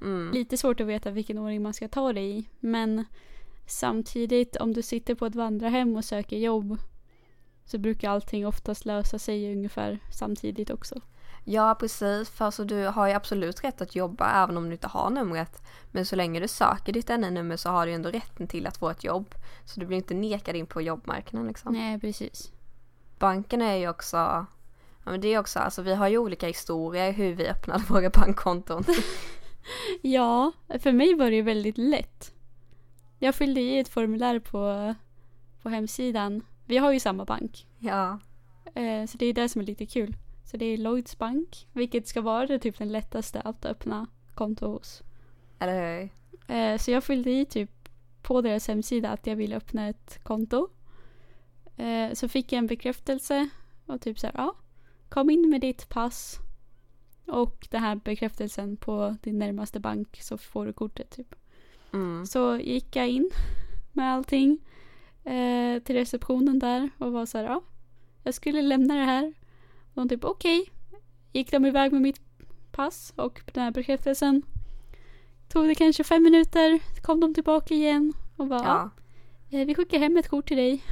Mm. 0.00 0.30
Lite 0.32 0.56
svårt 0.56 0.80
att 0.80 0.86
veta 0.86 1.10
vilken 1.10 1.38
ordning 1.38 1.62
man 1.62 1.74
ska 1.74 1.88
ta 1.88 2.12
det 2.12 2.20
i. 2.20 2.48
Men 2.60 3.04
samtidigt 3.66 4.56
om 4.56 4.72
du 4.72 4.82
sitter 4.82 5.14
på 5.14 5.26
ett 5.26 5.34
vandrarhem 5.34 5.96
och 5.96 6.04
söker 6.04 6.36
jobb 6.36 6.78
så 7.64 7.78
brukar 7.78 8.10
allting 8.10 8.46
oftast 8.46 8.84
lösa 8.84 9.18
sig 9.18 9.52
ungefär 9.52 9.98
samtidigt 10.12 10.70
också. 10.70 11.00
Ja, 11.52 11.74
precis. 11.80 12.30
För 12.30 12.44
alltså, 12.44 12.64
du 12.64 12.86
har 12.86 13.06
ju 13.06 13.12
absolut 13.12 13.64
rätt 13.64 13.80
att 13.80 13.96
jobba 13.96 14.42
även 14.44 14.56
om 14.56 14.66
du 14.66 14.72
inte 14.72 14.88
har 14.88 15.10
numret. 15.10 15.62
Men 15.90 16.06
så 16.06 16.16
länge 16.16 16.40
du 16.40 16.48
söker 16.48 16.92
ditt 16.92 17.08
NI-nummer 17.08 17.56
så 17.56 17.70
har 17.70 17.86
du 17.86 17.92
ju 17.92 17.94
ändå 17.94 18.10
rätten 18.10 18.46
till 18.46 18.66
att 18.66 18.76
få 18.76 18.90
ett 18.90 19.04
jobb. 19.04 19.34
Så 19.64 19.80
du 19.80 19.86
blir 19.86 19.96
inte 19.96 20.14
nekad 20.14 20.56
in 20.56 20.66
på 20.66 20.82
jobbmarknaden 20.82 21.48
liksom. 21.48 21.72
Nej, 21.72 22.00
precis. 22.00 22.52
banken 23.18 23.62
är 23.62 23.74
ju 23.74 23.88
också, 23.88 24.16
ja 24.16 24.46
men 25.04 25.20
det 25.20 25.28
är 25.28 25.38
också, 25.38 25.58
alltså 25.58 25.82
vi 25.82 25.94
har 25.94 26.08
ju 26.08 26.18
olika 26.18 26.46
historier 26.46 27.12
hur 27.12 27.34
vi 27.34 27.48
öppnade 27.48 27.84
våra 27.88 28.10
bankkonton. 28.10 28.84
Ja, 30.02 30.52
för 30.80 30.92
mig 30.92 31.14
var 31.14 31.30
det 31.30 31.36
ju 31.36 31.42
väldigt 31.42 31.78
lätt. 31.78 32.32
Jag 33.18 33.34
fyllde 33.34 33.60
i 33.60 33.78
ett 33.78 33.88
formulär 33.88 34.38
på, 34.38 34.94
på 35.62 35.68
hemsidan. 35.68 36.42
Vi 36.66 36.78
har 36.78 36.92
ju 36.92 37.00
samma 37.00 37.24
bank. 37.24 37.66
ja, 37.78 38.18
Eh, 38.74 39.06
så 39.06 39.18
det 39.18 39.26
är 39.26 39.32
det 39.32 39.48
som 39.48 39.60
är 39.60 39.66
lite 39.66 39.86
kul. 39.86 40.16
Så 40.44 40.56
det 40.56 40.64
är 40.64 40.76
Lloyds 40.76 41.18
bank, 41.18 41.68
vilket 41.72 42.08
ska 42.08 42.20
vara 42.20 42.46
det, 42.46 42.58
typ 42.58 42.78
den 42.78 42.92
lättaste 42.92 43.40
att 43.40 43.64
öppna 43.64 44.06
konto 44.34 44.66
hos. 44.66 45.02
eller 45.58 46.00
hur? 46.00 46.10
Eh, 46.56 46.78
så 46.78 46.90
jag 46.90 47.04
fyllde 47.04 47.30
i 47.30 47.44
typ 47.44 47.70
på 48.22 48.40
deras 48.40 48.68
hemsida 48.68 49.10
att 49.10 49.26
jag 49.26 49.36
ville 49.36 49.56
öppna 49.56 49.88
ett 49.88 50.20
konto. 50.22 50.68
Eh, 51.76 52.12
så 52.12 52.28
fick 52.28 52.52
jag 52.52 52.58
en 52.58 52.66
bekräftelse 52.66 53.48
och 53.86 54.00
typ 54.00 54.18
så 54.18 54.26
här, 54.26 54.34
ja, 54.36 54.54
kom 55.08 55.30
in 55.30 55.50
med 55.50 55.60
ditt 55.60 55.88
pass 55.88 56.38
och 57.26 57.68
den 57.70 57.82
här 57.82 57.96
bekräftelsen 57.96 58.76
på 58.76 59.16
din 59.22 59.38
närmaste 59.38 59.80
bank 59.80 60.18
så 60.22 60.38
får 60.38 60.66
du 60.66 60.72
kortet 60.72 61.10
typ. 61.10 61.34
Mm. 61.92 62.26
Så 62.26 62.56
gick 62.56 62.96
jag 62.96 63.08
in 63.08 63.30
med 63.92 64.12
allting 64.12 64.58
eh, 65.24 65.82
till 65.82 65.96
receptionen 65.96 66.58
där 66.58 66.90
och 66.98 67.12
var 67.12 67.26
så 67.26 67.38
här, 67.38 67.44
ja, 67.44 67.62
jag 68.22 68.34
skulle 68.34 68.62
lämna 68.62 68.94
det 68.94 69.04
här. 69.04 69.34
De 69.94 70.08
typ 70.08 70.24
okej. 70.24 70.70
Gick 71.32 71.50
de 71.50 71.66
iväg 71.66 71.92
med 71.92 72.02
mitt 72.02 72.20
pass 72.72 73.12
och 73.16 73.40
den 73.52 73.62
här 73.64 73.70
bekräftelsen. 73.70 74.42
Tog 75.48 75.68
det 75.68 75.74
kanske 75.74 76.04
fem 76.04 76.22
minuter, 76.22 76.78
kom 77.02 77.20
de 77.20 77.34
tillbaka 77.34 77.74
igen 77.74 78.12
och 78.36 78.46
bara, 78.46 78.64
ja. 78.64 78.90
Eh, 79.58 79.66
vi 79.66 79.74
skickar 79.74 79.98
hem 79.98 80.16
ett 80.16 80.28
kort 80.28 80.48
till 80.48 80.56
dig. 80.56 80.84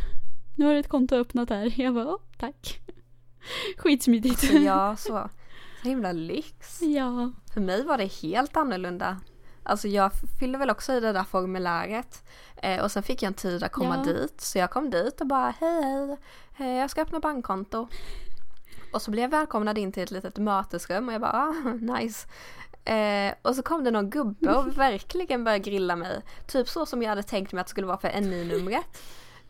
Nu 0.57 0.65
har 0.65 0.73
du 0.73 0.79
ett 0.79 0.89
konto 0.89 1.15
öppnat 1.17 1.51
här. 1.51 1.75
Jag 1.81 1.95
bara, 1.95 2.05
"Ja, 2.05 2.19
tack. 2.39 2.81
Skitsmidigt. 3.77 4.41
så 4.41 4.57
ja, 4.57 4.97
så. 4.99 5.29
Så 5.83 5.89
himla 5.89 6.13
lyx. 6.13 6.83
ja. 6.83 7.33
För 7.55 7.61
mig 7.61 7.85
var 7.85 7.99
det 7.99 8.13
helt 8.23 8.57
annorlunda. 8.57 9.21
Alltså 9.63 9.89
jag 9.89 10.11
fyllde 10.41 10.59
väl 10.59 10.71
också 10.71 10.93
i 10.93 11.01
det 11.01 11.13
där 11.13 11.25
formuläret. 11.25 12.25
Eh, 12.63 12.83
och 12.85 12.93
sen 12.93 13.03
fick 13.03 13.23
jag 13.23 13.27
en 13.29 13.35
tid 13.35 13.63
att 13.63 13.73
komma 13.73 13.97
Ja. 14.07 14.13
dit. 14.13 14.41
Så 14.41 14.59
jag 14.59 14.71
kom 14.71 14.91
dit 14.91 15.21
och 15.21 15.27
bara 15.27 15.55
hej 15.61 15.83
hej, 15.83 16.17
eh, 16.73 16.77
jag 16.81 16.91
ska 16.91 17.03
öppna 17.03 17.21
bankkonto. 17.21 17.89
Och 18.93 19.03
så 19.03 19.11
blev 19.11 19.23
jag 19.23 19.31
välkomnad 19.31 19.79
in 19.79 19.93
till 19.93 20.03
ett 20.03 20.11
litet 20.11 20.37
mötesrum 20.39 21.09
och 21.09 21.15
jag 21.15 21.21
bara 21.21 21.33
ah, 21.33 21.73
nice. 21.95 22.29
Eh, 22.85 23.35
och 23.43 23.55
så 23.55 23.63
kom 23.63 23.85
det 23.85 23.91
någon 23.91 24.11
gubbe 24.11 24.55
och 24.55 24.67
verkligen 24.79 25.45
började 25.45 25.65
grilla 25.65 25.97
mig. 25.97 26.23
Typ 26.47 26.69
så 26.69 26.87
som 26.87 27.03
jag 27.03 27.09
hade 27.09 27.23
tänkt 27.23 27.53
mig 27.53 27.61
att 27.61 27.67
det 27.67 27.71
skulle 27.71 27.87
vara 27.87 27.99
för 27.99 28.21
NI-numret. 28.21 29.03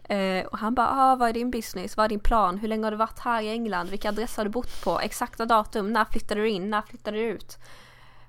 Eh, 0.04 0.46
och 0.46 0.58
han 0.58 0.74
bara, 0.74 0.88
ah, 0.90 1.16
vad 1.16 1.28
är 1.28 1.32
din 1.32 1.50
business? 1.50 1.96
Vad 1.96 2.04
är 2.04 2.08
din 2.08 2.20
plan? 2.20 2.58
Hur 2.58 2.68
länge 2.68 2.84
har 2.84 2.90
du 2.90 2.96
varit 2.96 3.18
här 3.18 3.42
i 3.42 3.48
England? 3.48 3.88
Vilka 3.88 4.08
adresser 4.08 4.36
har 4.36 4.44
du 4.44 4.50
bott 4.50 4.84
på? 4.84 5.00
Exakta 5.00 5.46
datum? 5.46 5.92
När 5.92 6.04
flyttade 6.04 6.40
du 6.40 6.48
in? 6.48 6.70
När 6.70 6.82
flyttade 6.82 7.16
du 7.16 7.22
ut? 7.22 7.58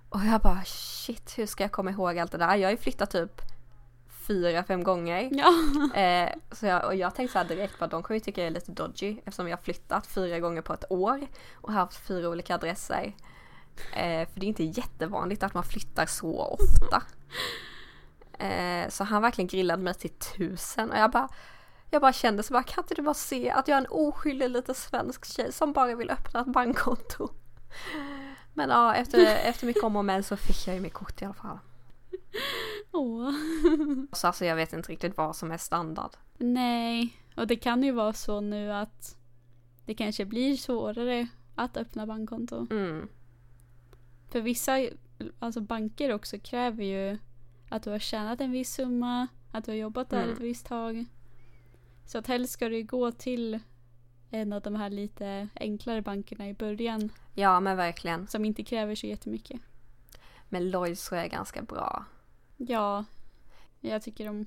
Och 0.09 0.19
jag 0.25 0.41
bara, 0.41 0.63
shit, 0.65 1.37
hur 1.37 1.45
ska 1.45 1.63
jag 1.63 1.71
komma 1.71 1.91
ihåg 1.91 2.19
allt 2.19 2.31
det 2.31 2.37
där? 2.37 2.55
Jag 2.55 2.67
har 2.67 2.71
ju 2.71 2.77
flyttat 2.77 3.11
typ 3.11 3.41
fyra, 4.29 4.63
fem 4.63 4.83
gånger. 4.83 5.29
Ja. 5.31 5.53
Eh, 5.99 6.29
så 6.51 6.65
jag, 6.65 6.85
och 6.85 6.95
jag 6.95 7.15
tänkte 7.15 7.39
så 7.39 7.47
direkt 7.47 7.79
på 7.79 7.85
att 7.85 7.91
de 7.91 8.03
kommer 8.03 8.15
ju 8.15 8.23
tycka 8.23 8.41
jag 8.41 8.47
är 8.47 8.51
lite 8.51 8.71
dodgy 8.71 9.17
eftersom 9.17 9.47
jag 9.47 9.57
har 9.57 9.63
flyttat 9.63 10.07
fyra 10.07 10.39
gånger 10.39 10.61
på 10.61 10.73
ett 10.73 10.91
år 10.91 11.27
och 11.53 11.73
haft 11.73 12.07
fyra 12.07 12.29
olika 12.29 12.55
adresser. 12.55 13.13
Eh, 13.93 14.27
för 14.29 14.39
det 14.39 14.45
är 14.45 14.47
inte 14.47 14.63
jättevanligt 14.63 15.43
att 15.43 15.53
man 15.53 15.63
flyttar 15.63 16.05
så 16.05 16.41
ofta. 16.41 17.03
Eh, 18.45 18.89
så 18.89 19.03
han 19.03 19.21
verkligen 19.21 19.47
grillade 19.47 19.83
mig 19.83 19.93
till 19.93 20.09
tusen 20.09 20.91
och 20.91 20.97
jag 20.97 21.11
bara 21.11 21.29
jag 21.91 22.01
bara 22.01 22.13
kände 22.13 22.43
så 22.43 22.53
bara, 22.53 22.63
kan 22.63 22.83
inte 22.83 22.95
du 22.95 23.01
bara 23.01 23.13
se 23.13 23.49
att 23.49 23.67
jag 23.67 23.75
är 23.75 23.81
en 23.81 23.87
oskyldig 23.89 24.49
liten 24.49 24.75
svensk 24.75 25.25
tjej 25.25 25.51
som 25.51 25.73
bara 25.73 25.95
vill 25.95 26.09
öppna 26.09 26.41
ett 26.41 26.47
bankkonto? 26.47 27.29
Men 28.53 28.69
ja, 28.69 28.95
efter, 28.95 29.35
efter 29.35 29.65
mycket 29.65 29.83
om 29.83 29.95
och 29.95 30.05
men 30.05 30.23
så 30.23 30.37
fick 30.37 30.67
jag 30.67 30.75
ju 30.75 30.81
mitt 30.81 30.93
kort 30.93 31.21
i 31.21 31.25
alla 31.25 31.33
fall. 31.33 31.59
Åh. 32.91 33.31
Så 34.11 34.27
alltså 34.27 34.45
jag 34.45 34.55
vet 34.55 34.73
inte 34.73 34.91
riktigt 34.91 35.17
vad 35.17 35.35
som 35.35 35.51
är 35.51 35.57
standard. 35.57 36.11
Nej, 36.37 37.17
och 37.35 37.47
det 37.47 37.55
kan 37.55 37.83
ju 37.83 37.91
vara 37.91 38.13
så 38.13 38.41
nu 38.41 38.73
att 38.73 39.17
det 39.85 39.93
kanske 39.93 40.25
blir 40.25 40.55
svårare 40.57 41.27
att 41.55 41.77
öppna 41.77 42.05
bankkonto. 42.07 42.67
Mm. 42.71 43.07
För 44.29 44.41
vissa 44.41 44.87
alltså 45.39 45.61
banker 45.61 46.13
också 46.13 46.39
kräver 46.39 46.83
ju 46.83 47.17
att 47.69 47.83
du 47.83 47.89
har 47.89 47.99
tjänat 47.99 48.41
en 48.41 48.51
viss 48.51 48.73
summa, 48.73 49.27
att 49.51 49.65
du 49.65 49.71
har 49.71 49.77
jobbat 49.77 50.09
där 50.09 50.21
Mm. 50.23 50.33
ett 50.33 50.39
visst 50.39 50.65
tag. 50.65 51.05
Så 52.05 52.17
att 52.17 52.27
helst 52.27 52.53
ska 52.53 52.69
du 52.69 52.83
gå 52.83 53.11
till 53.11 53.59
en 54.29 54.53
av 54.53 54.61
de 54.61 54.75
här 54.75 54.89
lite 54.89 55.47
enklare 55.55 56.01
bankerna 56.01 56.49
i 56.49 56.53
början 56.53 57.09
Ja 57.33 57.59
men 57.59 57.77
verkligen. 57.77 58.27
som 58.27 58.45
inte 58.45 58.63
kräver 58.63 58.95
så 58.95 59.07
jättemycket. 59.07 59.61
Men 60.49 60.69
Lloyds 60.69 61.07
tror 61.09 61.17
jag 61.17 61.25
är 61.25 61.29
ganska 61.29 61.61
bra. 61.61 62.05
Ja, 62.61 63.05
jag 63.79 64.01
tycker 64.01 64.25
de 64.25 64.45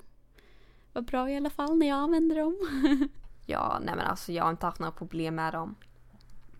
var 0.92 1.02
bra 1.02 1.30
i 1.30 1.36
alla 1.36 1.50
fall 1.50 1.78
när 1.78 1.88
jag 1.88 1.96
använde 1.98 2.34
dem. 2.34 2.58
Ja, 3.46 3.78
nej 3.82 3.94
men 3.96 4.06
alltså 4.06 4.32
jag 4.32 4.44
har 4.44 4.50
inte 4.50 4.66
haft 4.66 4.78
några 4.78 4.92
problem 4.92 5.34
med 5.34 5.52
dem. 5.52 5.74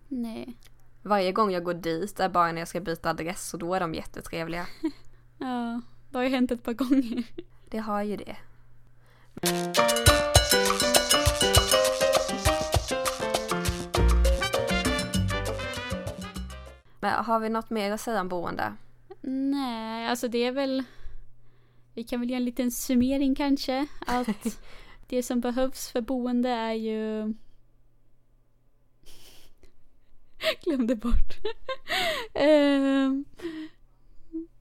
Nej. 0.09 0.57
Varje 1.03 1.33
gång 1.33 1.51
jag 1.51 1.65
går 1.65 1.75
dit 1.75 2.21
är 2.21 2.29
bara 2.29 2.53
när 2.53 2.59
jag 2.61 2.69
ska 2.69 2.81
byta 2.81 3.11
adress 3.11 3.55
och 3.55 3.61
då 3.61 3.75
är 3.75 3.81
de 3.81 3.95
jättetrevliga. 3.95 4.67
Ja, 5.39 5.81
det 6.11 6.19
har 6.19 6.25
ju 6.25 6.31
hänt 6.31 6.51
ett 6.51 6.63
par 6.63 6.73
gånger. 6.73 7.25
Det 7.71 7.79
har 7.79 8.03
ju 8.03 8.17
det. 8.17 8.37
Men 17.01 17.25
har 17.25 17.41
vi 17.41 17.49
något 17.49 17.71
mer 17.71 17.93
att 17.93 18.01
säga 18.01 18.21
om 18.21 18.29
boende? 18.29 18.75
Nej, 19.21 20.09
alltså 20.09 20.29
det 20.29 20.39
är 20.39 20.53
väl... 20.53 20.85
Vi 21.95 22.05
kan 22.05 22.21
väl 22.21 22.31
göra 22.31 22.37
en 22.39 22.45
liten 22.45 22.71
summering 22.71 23.35
kanske. 23.35 23.87
Att 24.07 24.59
det 25.07 25.23
som 25.23 25.41
behövs 25.41 25.89
för 25.91 26.01
boende 26.01 26.49
är 26.51 26.73
ju... 26.73 27.35
Glömde 30.65 30.97
bort. 30.97 31.39
Ehm, 32.35 33.25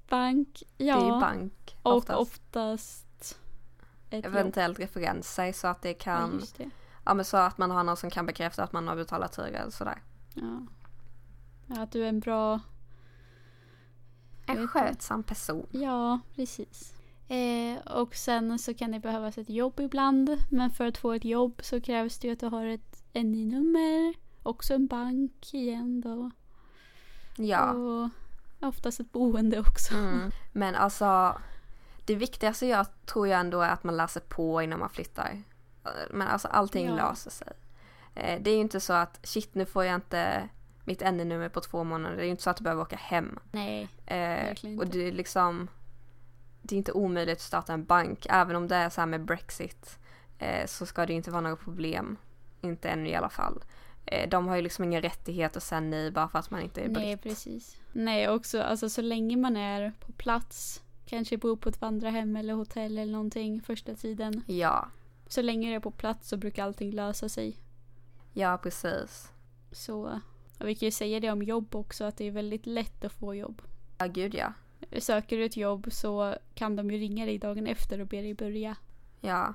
bank, 0.09 0.63
ja. 0.77 0.95
Det 0.95 1.01
är 1.01 1.05
ju 1.05 1.19
bank 1.19 1.77
och 1.83 1.95
oftast. 1.95 2.19
oftast 2.19 3.39
ett 4.09 4.25
jobb. 4.25 4.35
Eventuellt 4.35 4.79
referenser 4.79 5.51
så 5.53 5.67
att 5.67 5.81
det 5.81 5.89
Ja, 5.89 5.95
kan, 5.99 6.33
just 6.39 6.57
det. 6.57 6.69
ja 7.05 7.13
men 7.13 7.25
så 7.25 7.37
att 7.37 7.57
man 7.57 7.71
har 7.71 7.83
någon 7.83 7.97
som 7.97 8.09
kan 8.09 8.25
bekräfta 8.25 8.63
att 8.63 8.71
man 8.73 8.87
har 8.87 8.95
betalat 8.95 9.39
hyra 9.39 9.47
eller 9.57 9.71
sådär. 9.71 10.01
Ja. 10.33 10.65
ja, 11.67 11.81
att 11.81 11.91
du 11.91 12.03
är 12.03 12.09
en 12.09 12.19
bra... 12.19 12.59
En 14.45 14.67
skötsam 14.67 15.23
person. 15.23 15.67
Ja, 15.71 16.19
precis. 16.35 16.93
Eh, 17.31 17.77
och 17.87 18.15
sen 18.15 18.59
så 18.59 18.73
kan 18.73 18.91
det 18.91 18.99
behövas 18.99 19.37
ett 19.37 19.49
jobb 19.49 19.79
ibland. 19.79 20.37
Men 20.49 20.69
för 20.71 20.85
att 20.87 20.97
få 20.97 21.11
ett 21.11 21.25
jobb 21.25 21.59
så 21.63 21.81
krävs 21.81 22.19
det 22.19 22.27
ju 22.27 22.33
att 22.33 22.39
du 22.39 22.45
har 22.47 22.65
ett 22.65 23.03
NI-nummer. 23.13 24.13
Också 24.43 24.73
en 24.73 24.87
bank 24.87 25.53
igen 25.53 26.01
då. 26.01 26.31
Ja. 27.37 27.71
Och 27.71 28.09
oftast 28.59 28.99
ett 28.99 29.11
boende 29.11 29.59
också. 29.59 29.93
Mm. 29.95 30.31
Men 30.51 30.75
alltså, 30.75 31.37
det 32.05 32.15
viktigaste 32.15 32.65
jag 32.65 32.85
tror 33.05 33.27
jag 33.27 33.39
ändå 33.39 33.61
är 33.61 33.69
att 33.69 33.83
man 33.83 33.97
läser 33.97 34.19
på 34.21 34.61
innan 34.61 34.79
man 34.79 34.89
flyttar. 34.89 35.41
Men 36.11 36.27
alltså 36.27 36.47
allting 36.47 36.85
Ja. 36.87 36.95
löser 36.95 37.31
sig. 37.31 37.47
Eh, 38.15 38.41
Det 38.41 38.49
är 38.51 38.55
ju 38.55 38.61
inte 38.61 38.79
så 38.79 38.93
att 38.93 39.19
shit 39.23 39.55
nu 39.55 39.65
får 39.65 39.85
jag 39.85 39.95
inte 39.95 40.49
mitt 40.85 40.99
NI-nummer 41.01 41.49
på 41.49 41.61
två 41.61 41.83
månader. 41.83 42.15
Det 42.15 42.21
är 42.21 42.25
ju 42.25 42.31
inte 42.31 42.43
så 42.43 42.49
att 42.49 42.57
du 42.57 42.63
behöver 42.63 42.81
åka 42.81 42.95
hem. 42.95 43.39
Nej, 43.51 43.89
Eh, 44.05 44.17
Verkligen 44.17 44.79
och 44.79 44.85
inte. 44.85 44.97
det 44.97 45.07
är 45.07 45.11
liksom 45.11 45.67
Det 46.61 46.75
är 46.75 46.77
inte 46.77 46.91
omöjligt 46.91 47.37
att 47.37 47.41
starta 47.41 47.73
en 47.73 47.85
bank. 47.85 48.25
Även 48.29 48.55
om 48.55 48.67
det 48.67 48.75
är 48.75 48.89
så 48.89 49.01
här 49.01 49.05
med 49.05 49.25
Brexit. 49.25 49.99
Eh, 50.39 50.65
så 50.67 50.85
ska 50.85 51.05
det 51.05 51.13
inte 51.13 51.31
vara 51.31 51.41
några 51.41 51.55
problem. 51.55 52.17
Inte 52.61 52.89
ännu 52.89 53.09
i 53.09 53.15
alla 53.15 53.29
fall. 53.29 53.63
Eh, 54.05 54.29
de 54.29 54.47
har 54.47 54.55
ju 54.55 54.61
liksom 54.61 54.83
ingen 54.85 55.01
rättighet 55.01 55.57
att 55.57 55.63
säga 55.63 55.81
nej 55.81 56.11
bara 56.11 56.27
för 56.29 56.39
att 56.39 56.51
man 56.51 56.61
inte 56.61 56.81
är 56.81 56.89
nej 56.89 57.15
britt. 57.15 57.23
precis. 57.23 57.77
Nej, 57.91 58.29
också 58.29 58.61
alltså 58.61 58.89
så 58.89 59.01
länge 59.01 59.37
man 59.37 59.57
är 59.57 59.91
på 59.99 60.11
plats. 60.11 60.83
Kanske 61.05 61.37
bor 61.37 61.55
på 61.55 61.69
ett 61.69 61.81
vandrarhem 61.81 62.35
eller 62.35 62.53
hotell 62.53 62.97
eller 62.97 63.11
någonting 63.11 63.61
första 63.61 63.95
tiden. 63.95 64.43
Ja, 64.47 64.87
Så 65.27 65.41
länge 65.41 65.69
du 65.69 65.75
är 65.75 65.79
på 65.79 65.91
plats 65.91 66.29
så 66.29 66.37
brukar 66.37 66.63
allting 66.63 66.91
lösa 66.91 67.29
sig. 67.29 67.57
ja 68.33 68.57
precis. 68.63 69.31
Så, 69.71 70.19
och 70.59 70.67
vi 70.67 70.75
kan 70.75 70.87
ju 70.87 70.91
säga 70.91 71.19
det 71.19 71.31
om 71.31 71.43
jobb 71.43 71.75
också, 71.75 72.03
att 72.03 72.17
det 72.17 72.27
är 72.27 72.31
väldigt 72.31 72.65
lätt 72.65 73.05
att 73.05 73.13
få 73.13 73.35
jobb. 73.35 73.61
Ja 73.97 74.07
gud 74.07 74.35
ja. 74.35 74.53
Söker 74.99 75.37
du 75.37 75.45
ett 75.45 75.57
jobb 75.57 75.87
så 75.91 76.35
kan 76.55 76.75
de 76.75 76.91
ju 76.91 76.97
ringa 76.97 77.25
dig 77.25 77.37
dagen 77.37 77.67
efter 77.67 78.01
och 78.01 78.07
be 78.07 78.21
dig 78.21 78.33
börja. 78.33 78.75
Ja, 79.21 79.53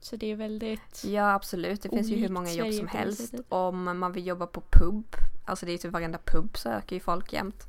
Så 0.00 0.16
det 0.16 0.26
är 0.26 0.36
väldigt... 0.36 1.04
ja 1.04 1.34
absolut. 1.34 1.82
Det 1.82 1.88
finns 1.88 2.08
ju 2.08 2.16
hur 2.16 2.28
många 2.28 2.50
jobb 2.52 2.66
Sverige 2.66 2.78
som 2.78 2.86
helst. 2.86 3.34
Om 3.48 3.98
man 3.98 4.12
vill 4.12 4.26
jobba 4.26 4.46
på 4.46 4.62
pub. 4.70 5.16
Alltså 5.44 5.66
det 5.66 5.70
är 5.70 5.74
ju 5.74 5.78
typ 5.78 5.92
varenda 5.92 6.18
pub 6.24 6.56
söker 6.56 6.96
ju 6.96 7.00
folk 7.00 7.32
jämt. 7.32 7.66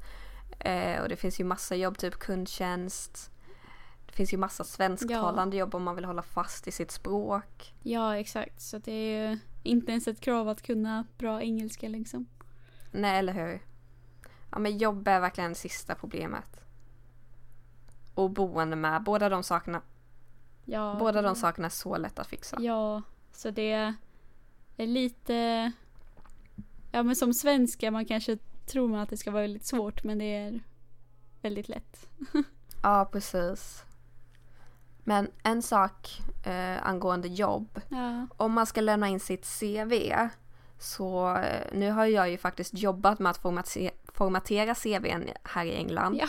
Eh, 0.59 1.01
och 1.01 1.09
det 1.09 1.15
finns 1.15 1.39
ju 1.39 1.43
massa 1.43 1.75
jobb, 1.75 1.97
typ 1.97 2.19
kundtjänst. 2.19 3.29
Det 4.05 4.13
finns 4.13 4.33
ju 4.33 4.37
massa 4.37 4.63
svensktalande 4.63 5.57
jobb 5.57 5.75
om 5.75 5.83
man 5.83 5.95
vill 5.95 6.05
hålla 6.05 6.21
fast 6.21 6.67
i 6.67 6.71
sitt 6.71 6.91
språk. 6.91 7.73
Ja, 7.83 8.17
exakt. 8.17 8.61
Så 8.61 8.77
det 8.77 8.91
är 8.91 9.29
ju 9.29 9.39
inte 9.63 9.91
ens 9.91 10.07
ett 10.07 10.19
krav 10.19 10.49
att 10.49 10.61
kunna 10.61 11.05
bra 11.17 11.41
engelska 11.41 11.89
liksom. 11.89 12.25
Nej, 12.91 13.19
eller 13.19 13.33
hur? 13.33 13.61
Ja, 14.51 14.59
men 14.59 14.77
jobb 14.77 15.07
är 15.07 15.19
verkligen 15.19 15.49
det 15.49 15.55
sista 15.55 15.95
problemet. 15.95 16.59
Och 18.13 18.29
boende 18.29 18.75
med. 18.75 19.03
Båda 19.03 19.29
de 19.29 19.43
sakerna, 19.43 19.81
Ja, 20.65 20.95
båda 20.99 21.21
de 21.21 21.35
sakerna 21.35 21.65
är 21.65 21.69
så 21.69 21.97
lätt 21.97 22.19
att 22.19 22.27
fixa. 22.27 22.57
Ja, 22.59 23.01
så 23.31 23.51
det 23.51 23.71
är 24.77 24.87
lite... 24.87 25.71
Ja, 26.91 27.03
men 27.03 27.15
som 27.15 27.33
svenska 27.33 27.91
man 27.91 28.05
kanske 28.05 28.37
tror 28.65 28.87
man 28.87 28.99
att 28.99 29.09
det 29.09 29.17
ska 29.17 29.31
vara 29.31 29.41
väldigt 29.41 29.65
svårt 29.65 30.03
men 30.03 30.17
det 30.17 30.35
är 30.35 30.59
väldigt 31.41 31.69
lätt. 31.69 32.09
Ja, 32.83 33.09
precis. 33.11 33.83
Men 35.03 35.27
en 35.43 35.61
sak 35.61 36.21
eh, 36.45 36.87
angående 36.87 37.27
jobb. 37.27 37.81
Ja, 37.89 38.27
Om 38.37 38.51
man 38.53 38.65
ska 38.65 38.81
lämna 38.81 39.07
in 39.07 39.19
sitt 39.19 39.59
CV 39.59 39.93
så 40.79 41.35
eh, 41.37 41.67
nu 41.73 41.91
har 41.91 42.05
jag 42.05 42.29
ju 42.29 42.37
faktiskt 42.37 42.73
jobbat 42.73 43.19
med 43.19 43.29
att 43.29 43.41
formate- 43.41 43.91
formatera 44.13 44.75
CVn 44.75 45.29
här 45.43 45.65
i 45.65 45.75
England. 45.75 46.15
Ja. 46.19 46.27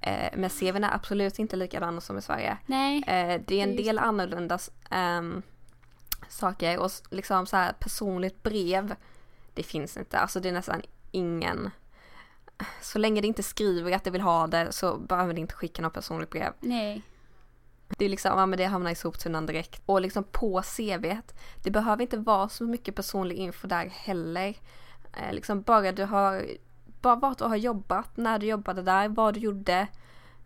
Eh, 0.00 0.28
men 0.36 0.50
CVn 0.50 0.84
är 0.84 0.94
absolut 0.94 1.38
inte 1.38 1.56
likadana 1.56 2.00
som 2.00 2.18
i 2.18 2.22
Sverige. 2.22 2.58
nej. 2.66 3.04
Eh, 3.06 3.40
det 3.46 3.60
är 3.60 3.62
en 3.62 3.76
del 3.76 3.98
annorlunda 3.98 4.58
ehm, 4.90 5.42
saker 6.28 6.78
och 6.78 6.90
liksom 7.10 7.46
så 7.46 7.56
här 7.56 7.72
personligt 7.72 8.42
brev. 8.42 8.94
Det 9.54 9.62
finns 9.62 9.96
inte, 9.96 10.18
alltså 10.18 10.40
det 10.40 10.48
är 10.48 10.52
nästan 10.52 10.82
ingen. 11.10 11.70
Så 12.80 12.98
länge 12.98 13.20
det 13.20 13.26
inte 13.26 13.42
skriver 13.42 13.92
att 13.92 14.04
det 14.04 14.10
vill 14.10 14.20
ha 14.20 14.46
det 14.46 14.72
så 14.72 14.98
behöver 14.98 15.34
det 15.34 15.40
inte 15.40 15.54
skicka 15.54 15.82
något 15.82 15.94
personligt 15.94 16.30
brev. 16.30 16.52
Nej. 16.60 17.02
Det 17.88 18.04
är 18.04 18.08
liksom, 18.08 18.38
ja 18.38 18.46
men 18.46 18.56
det 18.56 18.64
hamnar 18.64 18.90
i 18.90 18.94
soptunnan 18.94 19.46
direkt. 19.46 19.82
Och 19.86 20.00
liksom 20.00 20.24
på 20.24 20.62
CVt, 20.62 21.34
det 21.62 21.70
behöver 21.70 22.02
inte 22.02 22.16
vara 22.16 22.48
så 22.48 22.64
mycket 22.64 22.94
personlig 22.94 23.36
info 23.36 23.68
där 23.68 23.86
heller. 23.86 24.54
Eh, 25.16 25.32
liksom 25.32 25.62
bara 25.62 25.92
du 25.92 26.04
har, 26.04 26.46
bara 27.00 27.16
vart 27.16 27.38
du 27.38 27.44
har 27.44 27.56
jobbat, 27.56 28.16
när 28.16 28.38
du 28.38 28.46
jobbade 28.46 28.82
där, 28.82 29.08
vad 29.08 29.34
du 29.34 29.40
gjorde. 29.40 29.88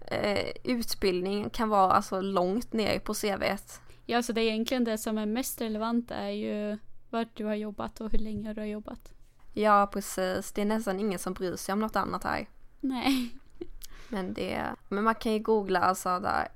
Eh, 0.06 0.52
utbildning 0.64 1.50
kan 1.50 1.68
vara 1.68 1.92
alltså 1.92 2.20
långt 2.20 2.72
ner 2.72 2.98
på 2.98 3.14
CVt. 3.14 3.80
Ja, 4.06 4.22
så 4.22 4.32
det 4.32 4.40
är 4.40 4.50
egentligen 4.50 4.84
det 4.84 4.98
som 4.98 5.18
är 5.18 5.26
mest 5.26 5.60
relevant 5.60 6.10
är 6.10 6.28
ju 6.28 6.78
vart 7.10 7.36
du 7.36 7.44
har 7.44 7.54
jobbat 7.54 8.00
och 8.00 8.12
hur 8.12 8.18
länge 8.18 8.54
du 8.54 8.60
har 8.60 8.66
jobbat. 8.66 9.12
Ja 9.52 9.90
precis, 9.92 10.52
det 10.52 10.60
är 10.60 10.64
nästan 10.64 11.00
ingen 11.00 11.18
som 11.18 11.32
bryr 11.32 11.56
sig 11.56 11.72
om 11.72 11.80
något 11.80 11.96
annat 11.96 12.24
här. 12.24 12.48
Nej. 12.80 13.34
Men 14.08 14.34
det, 14.34 14.62
men 14.88 15.04
man 15.04 15.14
kan 15.14 15.32
ju 15.32 15.38
googla 15.38 15.80
alltså 15.80 16.20
där 16.20 16.48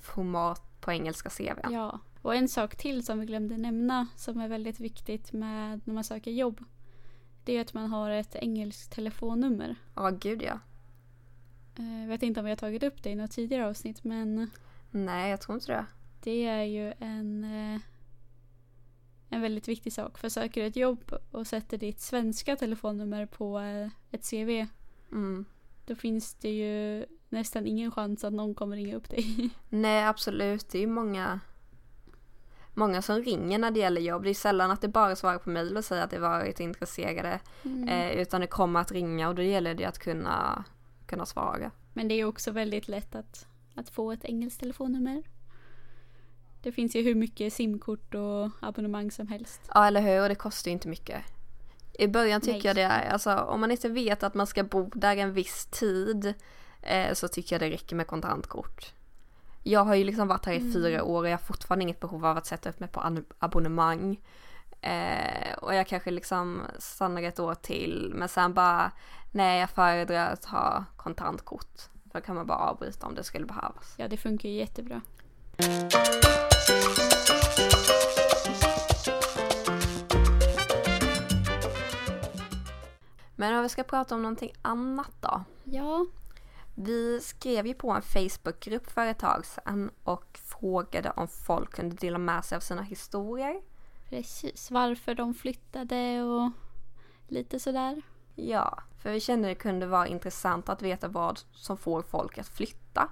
format 0.00 0.80
på 0.80 0.92
engelska 0.92 1.30
CVn. 1.30 1.72
Ja. 1.72 2.00
Och 2.22 2.34
en 2.34 2.48
sak 2.48 2.76
till 2.76 3.04
som 3.04 3.20
vi 3.20 3.26
glömde 3.26 3.56
nämna 3.56 4.06
som 4.16 4.40
är 4.40 4.48
väldigt 4.48 4.80
viktigt 4.80 5.32
med 5.32 5.80
när 5.84 5.94
man 5.94 6.04
söker 6.04 6.30
jobb. 6.30 6.64
Det 7.44 7.52
är 7.56 7.60
att 7.60 7.74
man 7.74 7.90
har 7.90 8.10
ett 8.10 8.34
engelskt 8.34 8.92
telefonnummer. 8.92 9.76
Ja 9.94 10.10
gud 10.10 10.42
ja. 10.42 10.58
Eh, 11.78 12.00
Jag 12.00 12.08
vet 12.08 12.22
inte 12.22 12.40
om 12.40 12.44
vi 12.46 12.50
har 12.50 12.56
tagit 12.56 12.82
upp 12.82 13.02
det 13.02 13.10
i 13.10 13.14
något 13.14 13.30
tidigare 13.30 13.66
avsnitt 13.66 14.04
men 14.04 14.50
Nej 14.90 15.30
jag 15.30 15.40
tror 15.40 15.54
inte 15.54 15.72
det. 15.72 15.86
det 16.20 16.46
är 16.46 16.62
ju 16.62 16.92
en, 16.98 17.44
eh, 17.44 17.80
en 19.28 19.40
väldigt 19.40 19.68
viktig 19.68 19.92
sak. 19.92 20.18
För 20.18 20.28
söker 20.28 20.60
du 20.60 20.66
ett 20.66 20.76
jobb 20.76 21.14
och 21.30 21.46
sätter 21.46 21.78
ditt 21.78 22.00
svenska 22.00 22.56
telefonnummer 22.56 23.26
på 23.26 23.58
eh, 23.60 23.88
ett 24.10 24.30
CV 24.30 24.66
Mm. 25.12 25.44
då 25.86 25.94
finns 25.94 26.34
det 26.34 26.50
ju 26.50 27.06
nästan 27.28 27.66
ingen 27.66 27.90
chans 27.90 28.24
att 28.24 28.32
någon 28.32 28.54
kommer 28.54 28.76
ringa 28.76 28.96
upp 28.96 29.10
dig. 29.10 29.50
Nej 29.68 30.04
absolut, 30.04 30.68
det 30.68 30.78
är 30.78 30.80
ju 30.80 30.86
många 30.86 31.40
Många 32.74 33.02
som 33.02 33.22
ringer 33.22 33.58
när 33.58 33.70
det 33.70 33.80
gäller 33.80 34.00
jobb. 34.00 34.22
Det 34.22 34.30
är 34.30 34.34
sällan 34.34 34.70
att 34.70 34.80
det 34.80 34.88
bara 34.88 35.16
svarar 35.16 35.38
på 35.38 35.50
mejl 35.50 35.76
och 35.76 35.84
säger 35.84 36.02
att 36.04 36.10
de 36.10 36.18
varit 36.18 36.60
intresserade. 36.60 37.40
Mm. 37.62 37.88
Eh, 37.88 38.20
utan 38.20 38.40
det 38.40 38.46
kommer 38.46 38.80
att 38.80 38.92
ringa 38.92 39.28
och 39.28 39.34
då 39.34 39.42
gäller 39.42 39.74
det 39.74 39.84
att 39.84 39.98
kunna, 39.98 40.64
kunna 41.06 41.26
svara. 41.26 41.70
Men 41.92 42.08
det 42.08 42.14
är 42.14 42.24
också 42.24 42.50
väldigt 42.50 42.88
lätt 42.88 43.14
att, 43.14 43.46
att 43.74 43.88
få 43.88 44.12
ett 44.12 44.24
engelskt 44.24 44.60
telefonnummer. 44.60 45.22
Det 46.62 46.72
finns 46.72 46.96
ju 46.96 47.02
hur 47.02 47.14
mycket 47.14 47.52
simkort 47.52 48.14
och 48.14 48.50
abonnemang 48.60 49.10
som 49.10 49.28
helst. 49.28 49.60
Ja 49.74 49.86
eller 49.86 50.00
hur, 50.00 50.22
och 50.22 50.28
det 50.28 50.34
kostar 50.34 50.68
ju 50.68 50.72
inte 50.72 50.88
mycket. 50.88 51.22
I 51.98 52.06
början 52.06 52.40
tycker 52.40 52.52
Nej. 52.54 52.66
jag 52.66 52.76
det 52.76 52.82
är, 52.82 53.10
alltså 53.10 53.36
om 53.36 53.60
man 53.60 53.70
inte 53.70 53.88
vet 53.88 54.22
att 54.22 54.34
man 54.34 54.46
ska 54.46 54.62
bo 54.62 54.90
där 54.94 55.16
en 55.16 55.32
viss 55.32 55.66
tid 55.66 56.34
eh, 56.82 57.14
så 57.14 57.28
tycker 57.28 57.54
jag 57.54 57.60
det 57.60 57.74
räcker 57.74 57.96
med 57.96 58.06
kontantkort. 58.06 58.92
Jag 59.66 59.84
har 59.84 59.94
ju 59.94 60.04
liksom 60.04 60.28
varit 60.28 60.46
här 60.46 60.52
i 60.52 60.56
Mm. 60.60 60.72
fyra 60.72 61.04
år 61.04 61.18
och 61.22 61.26
jag 61.28 61.32
har 61.32 61.38
fortfarande 61.38 61.82
inget 61.82 62.00
behov 62.00 62.26
av 62.26 62.36
att 62.36 62.46
sätta 62.46 62.68
upp 62.68 62.80
mig 62.80 62.88
på 62.88 63.00
an- 63.00 63.24
abonnemang. 63.38 64.20
Eh, 64.80 65.54
och 65.62 65.74
jag 65.74 65.86
kanske 65.86 66.10
liksom 66.10 66.60
stannar 66.78 67.22
ett 67.22 67.40
år 67.40 67.54
till 67.54 68.12
men 68.14 68.28
sen 68.28 68.54
bara 68.54 68.90
nej 69.32 69.60
jag 69.60 69.70
föredrar 69.70 70.32
att 70.32 70.44
ha 70.44 70.84
kontantkort. 70.96 71.78
För 72.12 72.18
då 72.20 72.24
kan 72.26 72.34
man 72.34 72.46
bara 72.46 72.58
avbryta 72.58 73.06
om 73.06 73.14
det 73.14 73.24
skulle 73.24 73.46
behövas. 73.46 73.94
Ja, 73.96 74.08
det 74.08 74.16
funkar 74.16 74.48
ju 74.48 74.54
jättebra. 74.54 75.00
Men 83.36 83.54
om 83.56 83.62
vi 83.62 83.68
ska 83.68 83.82
prata 83.82 84.14
om 84.14 84.22
någonting 84.22 84.52
annat 84.62 85.12
då. 85.20 85.44
Ja, 85.64 86.06
Vi 86.74 87.20
skrev 87.20 87.66
ju 87.66 87.74
på 87.74 87.90
en 87.90 88.02
Facebookgrupp 88.02 88.90
för 88.90 89.06
ett 89.06 89.18
tag 89.18 89.46
sedan 89.46 89.90
och 90.04 90.38
frågade 90.38 91.10
om 91.10 91.28
folk 91.28 91.74
kunde 91.74 91.96
dela 91.96 92.18
med 92.18 92.44
sig 92.44 92.56
av 92.56 92.60
sina 92.60 92.82
historier. 92.82 93.60
precis. 94.08 94.70
Varför 94.70 95.14
de 95.14 95.34
flyttade 95.34 96.22
och 96.22 96.50
lite 97.28 97.60
sådär. 97.60 98.02
Ja, 98.34 98.82
för 99.02 99.12
vi 99.12 99.20
kände 99.20 99.48
det 99.48 99.54
kunde 99.54 99.86
vara 99.86 100.06
intressant 100.06 100.68
att 100.68 100.82
veta 100.82 101.08
vad 101.08 101.40
som 101.52 101.76
får 101.76 102.02
folk 102.02 102.38
att 102.38 102.48
flytta. 102.48 103.08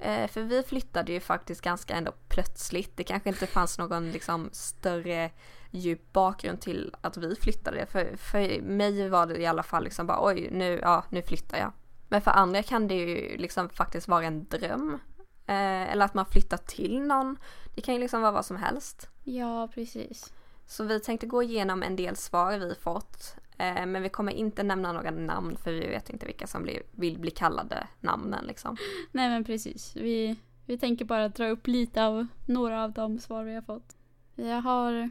Eh, 0.00 0.28
för 0.28 0.42
vi 0.42 0.62
flyttade 0.62 1.12
ju 1.12 1.20
faktiskt 1.20 1.60
ganska 1.60 1.94
ändå 1.94 2.12
plötsligt. 2.28 2.96
Det 2.96 3.04
kanske 3.04 3.28
inte 3.28 3.46
fanns 3.46 3.78
någon 3.78 4.10
liksom 4.10 4.48
större 4.52 5.30
djup 5.70 6.12
bakgrund 6.12 6.60
till 6.60 6.94
att 7.00 7.16
vi 7.16 7.36
flyttade. 7.36 7.86
För, 7.86 8.16
för 8.16 8.62
mig 8.62 9.08
var 9.08 9.26
det 9.26 9.38
i 9.38 9.46
alla 9.46 9.62
fall 9.62 9.84
liksom 9.84 10.06
bara 10.06 10.26
oj, 10.26 10.48
nu, 10.52 10.80
ja, 10.82 11.04
nu 11.08 11.22
flyttar 11.22 11.58
jag. 11.58 11.72
Men 12.10 12.22
för 12.22 12.30
andra 12.30 12.62
kan 12.62 12.88
det 12.88 12.94
ju 12.94 13.36
liksom 13.36 13.68
faktiskt 13.68 14.08
vara 14.08 14.24
en 14.24 14.44
dröm. 14.44 14.98
Eh, 15.46 15.92
eller 15.92 16.04
att 16.04 16.14
man 16.14 16.26
flyttar 16.26 16.56
till 16.56 17.00
någon. 17.00 17.38
Det 17.74 17.80
kan 17.80 17.94
ju 17.94 18.00
liksom 18.00 18.22
vara 18.22 18.32
vad 18.32 18.46
som 18.46 18.56
helst. 18.56 19.08
Ja, 19.24 19.68
precis. 19.74 20.32
Så 20.66 20.84
vi 20.84 21.00
tänkte 21.00 21.26
gå 21.26 21.42
igenom 21.42 21.82
en 21.82 21.96
del 21.96 22.16
svar 22.16 22.58
vi 22.58 22.74
fått. 22.74 23.36
Eh, 23.58 23.86
men 23.86 24.02
vi 24.02 24.08
kommer 24.08 24.32
inte 24.32 24.62
nämna 24.62 24.92
några 24.92 25.10
namn 25.10 25.56
för 25.56 25.72
vi 25.72 25.86
vet 25.86 26.10
inte 26.10 26.26
vilka 26.26 26.46
som 26.46 26.62
blir, 26.62 26.82
vill 26.90 27.18
bli 27.18 27.30
kallade 27.30 27.86
namnen 28.00 28.44
liksom. 28.44 28.76
Nej, 29.12 29.28
men 29.28 29.44
precis. 29.44 29.96
Vi, 29.96 30.36
vi 30.66 30.78
tänker 30.78 31.04
bara 31.04 31.28
dra 31.28 31.48
upp 31.48 31.66
lite 31.66 32.04
av 32.04 32.26
några 32.46 32.84
av 32.84 32.92
de 32.92 33.18
svar 33.18 33.44
vi 33.44 33.54
har 33.54 33.62
fått. 33.62 33.96
Jag 34.34 34.62
har 34.62 35.10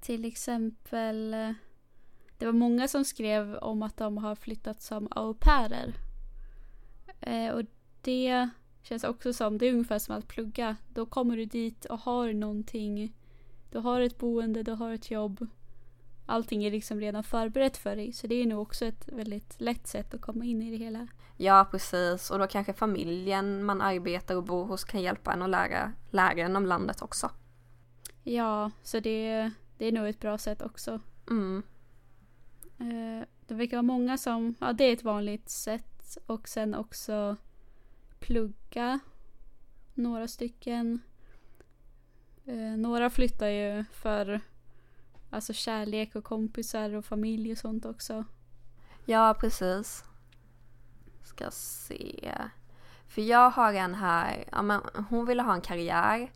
till 0.00 0.24
exempel 0.24 1.34
eh, 1.34 1.52
det 2.40 2.46
var 2.46 2.52
många 2.52 2.88
som 2.88 3.04
skrev 3.04 3.54
om 3.56 3.82
att 3.82 3.96
de 3.96 4.18
har 4.18 4.34
flyttat 4.34 4.82
som 4.82 5.08
au 5.10 5.34
pairer. 5.34 5.94
Eh, 7.20 7.54
och 7.54 7.62
det 8.00 8.48
känns 8.82 9.04
också 9.04 9.32
som, 9.32 9.58
det 9.58 9.66
är 9.66 9.72
ungefär 9.72 9.98
som 9.98 10.16
att 10.16 10.28
plugga. 10.28 10.76
Då 10.88 11.06
kommer 11.06 11.36
du 11.36 11.44
dit 11.44 11.84
och 11.84 12.00
har 12.00 12.32
någonting. 12.32 13.14
Du 13.70 13.78
har 13.78 14.00
ett 14.00 14.18
boende, 14.18 14.62
du 14.62 14.72
har 14.72 14.92
ett 14.92 15.10
jobb. 15.10 15.46
Allting 16.26 16.64
är 16.64 16.70
liksom 16.70 17.00
redan 17.00 17.24
förberett 17.24 17.76
för 17.76 17.96
dig. 17.96 18.12
Så 18.12 18.26
det 18.26 18.34
är 18.34 18.46
nog 18.46 18.60
också 18.60 18.84
ett 18.84 19.08
väldigt 19.08 19.60
lätt 19.60 19.86
sätt 19.86 20.14
att 20.14 20.20
komma 20.20 20.44
in 20.44 20.62
i 20.62 20.70
det 20.70 20.84
hela. 20.84 21.06
Ja 21.36 21.68
precis 21.70 22.30
och 22.30 22.38
då 22.38 22.46
kanske 22.46 22.72
familjen 22.72 23.64
man 23.64 23.80
arbetar 23.80 24.36
och 24.36 24.44
bor 24.44 24.64
hos 24.64 24.84
kan 24.84 25.02
hjälpa 25.02 25.32
en 25.32 25.42
att 25.42 25.50
lära, 25.50 25.92
lära 26.10 26.40
en 26.40 26.56
om 26.56 26.66
landet 26.66 27.02
också. 27.02 27.30
Ja, 28.22 28.70
så 28.82 29.00
det, 29.00 29.50
det 29.78 29.86
är 29.86 29.92
nog 29.92 30.08
ett 30.08 30.20
bra 30.20 30.38
sätt 30.38 30.62
också. 30.62 31.00
Mm. 31.30 31.62
Eh, 32.80 33.26
det 33.46 33.54
verkar 33.54 33.76
vara 33.76 33.82
många 33.82 34.18
som, 34.18 34.54
ja 34.60 34.72
det 34.72 34.84
är 34.84 34.92
ett 34.92 35.04
vanligt 35.04 35.48
sätt 35.48 36.18
och 36.26 36.48
sen 36.48 36.74
också 36.74 37.36
plugga. 38.18 38.98
Några 39.94 40.28
stycken. 40.28 41.00
Eh, 42.46 42.76
några 42.76 43.10
flyttar 43.10 43.48
ju 43.48 43.84
för 43.92 44.40
alltså 45.30 45.52
kärlek 45.52 46.14
och 46.14 46.24
kompisar 46.24 46.94
och 46.94 47.04
familj 47.04 47.52
och 47.52 47.58
sånt 47.58 47.84
också. 47.84 48.24
Ja 49.04 49.36
precis. 49.40 50.04
Ska 51.24 51.50
se. 51.50 52.34
För 53.06 53.22
jag 53.22 53.50
har 53.50 53.72
en 53.72 53.94
här, 53.94 54.44
ja, 54.52 54.62
men 54.62 54.80
hon 55.08 55.26
ville 55.26 55.42
ha 55.42 55.54
en 55.54 55.60
karriär 55.60 56.30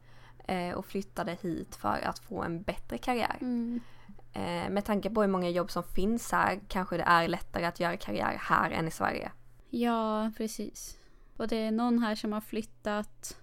eh, 0.48 0.74
och 0.74 0.86
flyttade 0.86 1.38
hit 1.42 1.76
för 1.76 2.00
att 2.04 2.18
få 2.18 2.42
en 2.42 2.62
bättre 2.62 2.98
karriär. 2.98 3.36
Eh, 4.34 4.70
med 4.70 4.84
tanke 4.84 5.10
på 5.10 5.20
hur 5.20 5.28
många 5.28 5.50
jobb 5.50 5.70
som 5.70 5.82
finns 5.82 6.32
här 6.32 6.60
kanske 6.68 6.96
det 6.96 7.02
är 7.02 7.28
lättare 7.28 7.64
att 7.64 7.80
göra 7.80 7.96
karriär 7.96 8.38
här 8.40 8.70
än 8.70 8.88
i 8.88 8.90
Sverige. 8.90 9.32
Ja, 9.70 10.32
precis. 10.36 10.98
Och 11.36 11.48
det 11.48 11.56
är 11.56 11.70
någon 11.70 11.98
här 11.98 12.14
som 12.14 12.32
har 12.32 12.40
flyttat... 12.40 13.38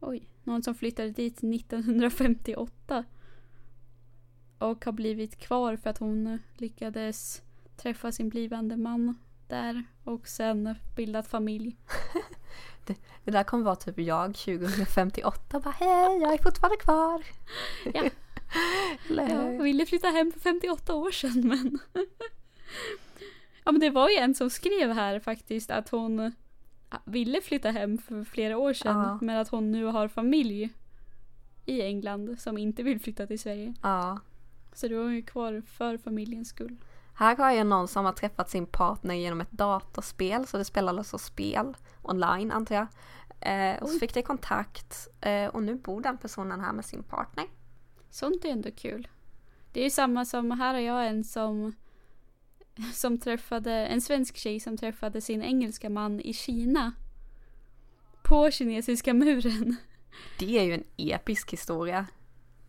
Oj, 0.00 0.28
någon 0.44 0.62
som 0.62 0.74
flyttade 0.74 1.10
dit 1.10 1.36
1958. 1.38 3.04
Och 4.58 4.84
har 4.84 4.92
blivit 4.92 5.38
kvar 5.38 5.76
för 5.76 5.90
att 5.90 5.98
hon 5.98 6.38
lyckades 6.54 7.42
träffa 7.76 8.12
sin 8.12 8.28
blivande 8.28 8.76
man 8.76 9.18
där 9.48 9.84
och 10.04 10.28
sen 10.28 10.74
bildat 10.96 11.26
familj. 11.26 11.76
Det 13.24 13.30
där 13.30 13.44
kommer 13.44 13.64
vara 13.64 13.76
typ 13.76 13.98
jag 13.98 14.34
2058 14.34 15.60
bara 15.60 15.70
hej, 15.70 16.18
jag 16.22 16.32
är 16.34 16.42
fortfarande 16.42 16.76
kvar. 16.76 17.24
Ja. 17.94 18.10
Eller 19.10 19.28
Jag 19.28 19.62
ville 19.62 19.86
flytta 19.86 20.08
hem 20.08 20.32
för 20.32 20.40
58 20.40 20.94
år 20.94 21.10
sedan 21.10 21.48
men... 21.48 21.78
ja 23.64 23.72
men 23.72 23.80
det 23.80 23.90
var 23.90 24.08
ju 24.08 24.16
en 24.16 24.34
som 24.34 24.50
skrev 24.50 24.92
här 24.92 25.20
faktiskt 25.20 25.70
att 25.70 25.88
hon 25.88 26.32
ville 27.04 27.40
flytta 27.40 27.70
hem 27.70 27.98
för 27.98 28.24
flera 28.24 28.58
år 28.58 28.72
sedan 28.72 28.96
Ja. 28.98 29.18
men 29.20 29.36
att 29.36 29.48
hon 29.48 29.72
nu 29.72 29.84
har 29.84 30.08
familj 30.08 30.70
i 31.66 31.82
England 31.82 32.36
som 32.38 32.58
inte 32.58 32.82
vill 32.82 33.00
flytta 33.00 33.26
till 33.26 33.38
Sverige. 33.38 33.74
Ja. 33.82 34.20
Så 34.72 34.88
då 34.88 34.94
är 34.94 35.02
hon 35.02 35.14
ju 35.14 35.22
kvar 35.22 35.62
för 35.66 35.98
familjens 35.98 36.48
skull. 36.48 36.76
Här 37.14 37.36
har 37.36 37.50
jag 37.50 37.66
någon 37.66 37.88
som 37.88 38.04
har 38.04 38.12
träffat 38.12 38.50
sin 38.50 38.66
partner 38.66 39.14
genom 39.14 39.40
ett 39.40 39.50
datorspel, 39.50 40.46
så 40.46 40.58
det 40.58 40.64
spelar 40.64 40.98
alltså 40.98 41.18
spel 41.18 41.76
online 42.02 42.52
antar 42.52 42.74
jag. 42.74 42.86
Eh, 43.40 43.82
och 43.82 43.88
så 43.88 43.98
fick 43.98 44.14
de 44.14 44.22
kontakt 44.22 45.08
eh, 45.20 45.46
och 45.46 45.62
nu 45.62 45.74
bor 45.74 46.00
den 46.00 46.18
personen 46.18 46.60
här 46.60 46.72
med 46.72 46.84
sin 46.84 47.02
partner. 47.02 47.44
Sånt 48.16 48.44
är 48.44 48.48
ändå 48.48 48.70
kul. 48.70 49.08
Det 49.72 49.80
är 49.80 49.84
ju 49.84 49.90
samma 49.90 50.24
som, 50.24 50.50
här 50.50 50.74
har 50.74 50.80
jag 50.80 51.06
en 51.06 51.24
som 51.24 51.74
som 52.92 53.18
träffade, 53.18 53.72
en 53.72 54.00
svensk 54.00 54.36
tjej 54.36 54.60
som 54.60 54.76
träffade 54.76 55.20
sin 55.20 55.42
engelska 55.42 55.90
man 55.90 56.20
i 56.20 56.32
Kina. 56.32 56.92
På 58.22 58.50
kinesiska 58.50 59.14
muren. 59.14 59.76
Det 60.38 60.58
är 60.58 60.62
ju 60.62 60.74
en 60.74 60.84
episk 60.96 61.52
historia. 61.52 62.06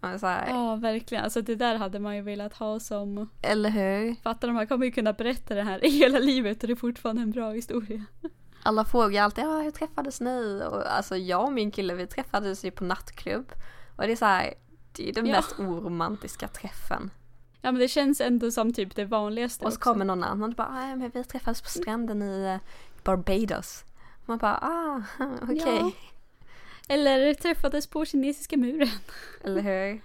Här, 0.02 0.48
Ja, 0.48 0.76
verkligen. 0.76 1.24
Alltså 1.24 1.42
det 1.42 1.56
där 1.56 1.76
hade 1.76 2.00
man 2.00 2.16
ju 2.16 2.22
velat 2.22 2.54
ha 2.54 2.80
som... 2.80 3.30
Eller 3.42 3.70
hur? 3.70 4.16
Fattar 4.16 4.52
man 4.52 4.68
kommer 4.68 4.86
ju 4.86 4.92
kunna 4.92 5.14
berätta 5.14 5.56
det 5.56 5.64
här 5.64 5.80
hela 5.80 6.20
livet 6.20 6.64
och 6.64 6.68
det 6.68 6.74
är 6.74 6.76
fortfarande 6.76 7.22
en 7.22 7.32
bra 7.32 7.52
historia. 7.52 8.06
Alla 8.64 8.86
frågar 8.86 9.24
alltid, 9.24 9.44
ja 9.44 9.62
hur 9.62 9.72
träffades 9.72 10.22
ni? 10.22 10.64
Och 10.72 10.96
alltså 10.96 11.18
jag 11.18 11.44
och 11.44 11.54
min 11.54 11.72
kille 11.72 11.94
vi 11.94 12.08
träffades 12.08 12.66
ju 12.66 12.72
på 12.72 12.84
nattklubb. 12.84 13.52
Och 13.96 14.04
det 14.04 14.12
är 14.12 14.16
så 14.16 14.26
här, 14.26 14.54
det 14.98 15.10
är 15.10 15.14
den 15.14 15.26
Ja. 15.26 15.36
mest 15.36 15.60
oromantiska 15.60 16.48
träffen. 16.48 17.12
Ja 17.62 17.72
men 17.72 17.80
det 17.82 17.88
känns 17.88 18.22
ändå 18.22 18.52
som 18.52 18.74
typ 18.74 18.96
det 18.96 19.06
vanligaste 19.06 19.66
Och 19.66 19.74
så 19.74 19.78
också. 19.78 19.90
kommer 19.90 20.06
någon 20.06 20.24
annan 20.24 20.50
och 20.50 20.56
bara, 20.56 20.68
"Ah, 20.68 20.96
men 20.96 21.10
vi 21.14 21.24
träffades 21.24 21.62
på 21.62 21.70
stranden 21.70 22.22
i 22.22 22.44
eh, 22.46 22.58
Barbados. 23.04 23.84
Man 24.26 24.38
bara, 24.38 24.58
ah, 24.62 25.04
okej. 25.42 25.58
Ja. 25.66 25.92
Eller 26.90 27.34
träffades 27.34 27.88
på 27.88 28.06
kinesiska 28.06 28.58
muren. 28.58 28.90
Eller 29.44 29.62
hur? 29.62 30.02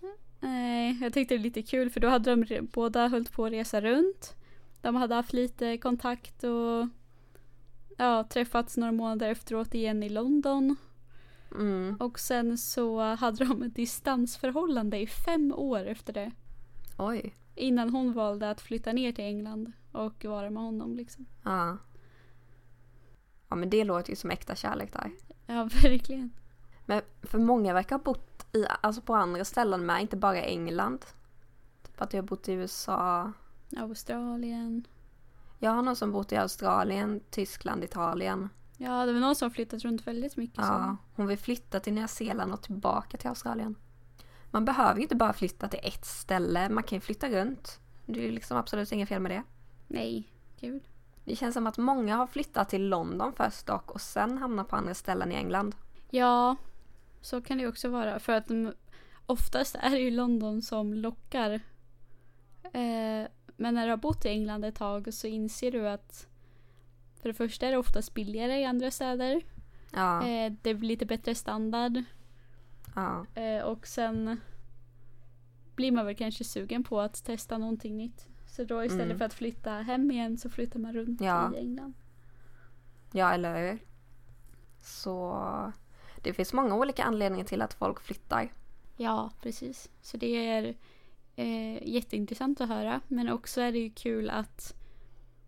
Nej, 0.40 0.98
jag 1.02 1.12
tyckte 1.12 1.34
det 1.34 1.38
var 1.38 1.42
lite 1.44 1.62
kul 1.62 1.90
för 1.90 2.00
då 2.00 2.08
hade 2.08 2.34
de 2.36 2.68
båda 2.72 3.08
hållit 3.08 3.32
på 3.32 3.44
att 3.46 3.52
resa 3.52 3.80
runt. 3.80 4.34
De 4.80 4.94
hade 4.96 5.14
haft 5.14 5.32
lite 5.32 5.78
kontakt 5.78 6.44
och 6.44 6.88
ja, 7.96 8.24
träffats 8.24 8.76
några 8.76 8.92
månader 8.92 9.30
efteråt 9.30 9.74
igen 9.74 10.02
i 10.02 10.08
London. 10.08 10.76
Mm. 11.54 11.96
Och 12.00 12.18
sen 12.18 12.58
så 12.58 13.00
hade 13.00 13.44
de 13.44 13.62
ett 13.62 13.74
distansförhållande 13.74 14.98
i 14.98 15.06
fem 15.06 15.52
år 15.56 15.86
efter 15.86 16.12
det. 16.12 16.30
Oj. 16.98 17.34
Innan 17.54 17.90
hon 17.90 18.12
valde 18.12 18.50
att 18.50 18.60
flytta 18.60 18.92
ner 18.92 19.12
till 19.12 19.24
England 19.24 19.72
och 19.92 20.24
vara 20.24 20.50
med 20.50 20.62
honom 20.62 20.96
liksom. 20.96 21.26
Ja. 21.42 21.76
Ja 23.48 23.56
men 23.56 23.70
det 23.70 23.84
låter 23.84 24.10
ju 24.10 24.16
som 24.16 24.30
äkta 24.30 24.54
kärlek 24.54 24.92
där. 24.92 25.10
Ja, 25.46 25.64
verkligen. 25.82 26.32
Men 26.86 27.02
för 27.22 27.38
många 27.38 27.74
verkar 27.74 27.96
ha 27.96 28.02
bott 28.02 28.46
i, 28.52 28.66
alltså 28.80 29.02
på 29.02 29.14
andra 29.14 29.44
ställen 29.44 29.86
med, 29.86 30.00
inte 30.02 30.16
bara 30.16 30.42
England. 30.42 31.06
Typ 31.82 32.02
att 32.02 32.12
jag 32.12 32.22
har 32.22 32.26
bott 32.26 32.48
i 32.48 32.52
USA. 32.52 33.32
Australien. 33.76 34.86
Jag 35.58 35.70
har 35.70 35.82
någon 35.82 35.96
som 35.96 36.12
bott 36.12 36.32
i 36.32 36.36
Australien, 36.36 37.20
Tyskland, 37.30 37.84
Italien. 37.84 38.48
Ja, 38.82 39.06
det 39.06 39.12
var 39.12 39.20
någon 39.20 39.36
som 39.36 39.46
har 39.46 39.50
flyttat 39.50 39.82
runt 39.82 40.06
väldigt 40.06 40.36
mycket. 40.36 40.58
Ja, 40.58 40.64
Så. 40.64 40.96
hon 41.16 41.26
vill 41.26 41.38
flytta 41.38 41.80
till 41.80 41.92
Nya 41.92 42.08
Zeeland 42.08 42.52
och 42.52 42.62
tillbaka 42.62 43.16
till 43.16 43.28
Australien. 43.28 43.74
Man 44.50 44.64
behöver 44.64 44.96
ju 44.96 45.02
inte 45.02 45.16
bara 45.16 45.32
flytta 45.32 45.68
till 45.68 45.80
ett 45.82 46.04
ställe, 46.04 46.68
man 46.68 46.82
kan 46.82 46.96
ju 46.96 47.00
flytta 47.00 47.28
runt. 47.28 47.80
Det 48.06 48.20
är 48.20 48.24
ju 48.24 48.30
liksom 48.30 48.56
absolut 48.56 48.92
inget 48.92 49.08
fel 49.08 49.22
med 49.22 49.30
det. 49.30 49.42
Nej, 49.88 50.32
gud. 50.60 50.82
Det 51.24 51.36
känns 51.36 51.54
som 51.54 51.66
att 51.66 51.78
många 51.78 52.16
har 52.16 52.26
flyttat 52.26 52.68
till 52.68 52.88
London 52.88 53.32
först 53.32 53.66
dock 53.66 53.90
och 53.90 54.00
sen 54.00 54.38
hamnat 54.38 54.68
på 54.68 54.76
andra 54.76 54.94
ställen 54.94 55.32
i 55.32 55.34
England. 55.34 55.74
Ja, 56.10 56.56
så 57.20 57.42
kan 57.42 57.58
det 57.58 57.66
också 57.66 57.88
vara. 57.88 58.18
För 58.18 58.32
att 58.32 58.48
de, 58.48 58.72
oftast 59.26 59.74
är 59.74 59.90
det 59.90 59.98
ju 59.98 60.10
London 60.10 60.62
som 60.62 60.94
lockar. 60.94 61.50
Eh, 62.62 63.28
men 63.56 63.74
när 63.74 63.84
du 63.84 63.90
har 63.90 63.96
bott 63.96 64.24
i 64.24 64.28
England 64.28 64.64
ett 64.64 64.74
tag 64.74 65.14
så 65.14 65.26
inser 65.26 65.72
du 65.72 65.88
att 65.88 66.26
för 67.22 67.28
det 67.28 67.34
första 67.34 67.66
är 67.66 67.70
det 67.70 67.76
oftast 67.78 68.14
billigare 68.14 68.60
i 68.60 68.64
andra 68.64 68.90
städer. 68.90 69.42
Ja, 69.92 70.26
Eh, 70.28 70.52
det 70.62 70.74
blir 70.74 70.88
lite 70.88 71.06
bättre 71.06 71.34
standard. 71.34 72.02
ja, 72.94 73.26
Eh, 73.34 73.62
och 73.62 73.86
sen 73.86 74.40
blir 75.74 75.92
man 75.92 76.06
väl 76.06 76.14
kanske 76.16 76.44
sugen 76.44 76.84
på 76.84 77.00
att 77.00 77.24
testa 77.24 77.58
någonting 77.58 77.96
nytt. 77.96 78.26
Så 78.46 78.64
då 78.64 78.84
istället 78.84 79.04
Mm. 79.06 79.18
för 79.18 79.24
att 79.24 79.34
flytta 79.34 79.70
hem 79.72 80.10
igen 80.10 80.38
så 80.38 80.50
flyttar 80.50 80.80
man 80.80 80.92
runt 80.92 81.20
Ja. 81.20 81.54
i 81.54 81.58
England. 81.58 81.94
ja 83.12 83.32
eller 83.34 83.70
hur? 83.70 83.78
Så 84.80 85.36
det 86.22 86.32
finns 86.32 86.52
många 86.52 86.74
olika 86.74 87.04
anledningar 87.04 87.44
till 87.46 87.62
att 87.62 87.74
folk 87.74 88.00
flyttar. 88.00 88.52
Ja, 88.96 89.30
precis. 89.42 89.90
Så 90.02 90.16
det 90.16 90.48
är 90.48 90.74
eh, 91.36 91.88
jätteintressant 91.88 92.60
att 92.60 92.68
höra. 92.68 93.00
Men 93.08 93.28
också 93.28 93.60
är 93.60 93.72
det 93.72 93.78
ju 93.78 93.90
kul 93.90 94.30
att 94.30 94.74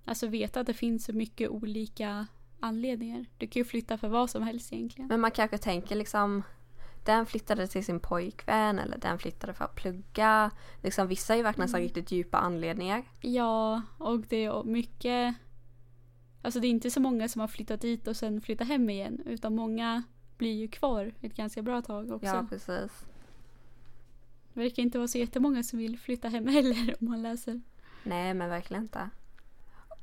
alltså, 0.05 0.27
veta 0.27 0.61
att 0.61 0.67
det 0.67 0.75
finns 0.75 1.05
så 1.05 1.12
mycket 1.12 1.51
olika 1.51 2.27
anledningar. 2.61 3.27
Du 3.38 3.47
kan 3.47 3.61
ju 3.61 3.65
flytta 3.65 3.99
för 3.99 4.09
vad 4.09 4.31
som 4.31 4.43
helst 4.43 4.73
egentligen. 4.73 5.09
Men 5.09 5.21
man 5.21 5.31
kanske 5.31 5.59
tänker 5.59 5.97
liksom 5.97 6.43
den 7.05 7.27
flyttade 7.27 7.67
till 7.67 7.85
sin 7.85 8.01
pojkvän 8.01 8.79
eller 8.79 8.99
den 8.99 9.19
flyttade 9.19 9.55
för 9.55 9.65
att 9.65 9.75
plugga. 9.75 10.51
Liksom, 10.83 11.09
vissa 11.09 11.33
är 11.33 11.37
ju 11.37 11.43
verkligen 11.43 11.69
så 11.69 11.77
här 11.77 11.85
riktigt 11.85 12.12
djupa 12.12 12.38
anledningar. 12.38 13.05
Ja, 13.21 13.83
och 13.99 14.21
det 14.21 14.45
är 14.45 14.65
mycket... 14.65 15.35
Alltså 16.43 16.61
det 16.61 16.67
är 16.67 16.71
inte 16.71 16.91
så 16.91 17.01
många 17.01 17.29
som 17.29 17.41
har 17.41 17.49
flyttat 17.49 17.81
dit 17.81 18.07
och 18.07 18.17
sen 18.17 18.41
flyttat 18.41 18.69
hem 18.69 18.91
igen. 18.91 19.23
Utan 19.27 19.55
många 19.55 20.03
blir 20.38 20.55
ju 20.55 20.69
kvar 20.69 21.15
ett 21.21 21.37
ganska 21.37 21.62
bra 21.62 21.83
tag 21.83 22.11
också. 22.11 22.27
Ja, 22.27 22.47
precis. 22.49 23.07
Det 24.53 24.61
verkar 24.61 24.83
inte 24.83 24.99
vara 24.99 25.09
så 25.09 25.19
jättemånga 25.19 25.62
som 25.62 25.79
vill 25.79 25.99
flytta 25.99 26.29
hem 26.29 26.47
heller 26.49 26.95
om 27.01 27.09
man 27.09 27.23
läser. 27.23 27.61
Nej, 28.03 28.35
men 28.35 28.51
verkligen 28.51 28.83
inte. 28.83 29.11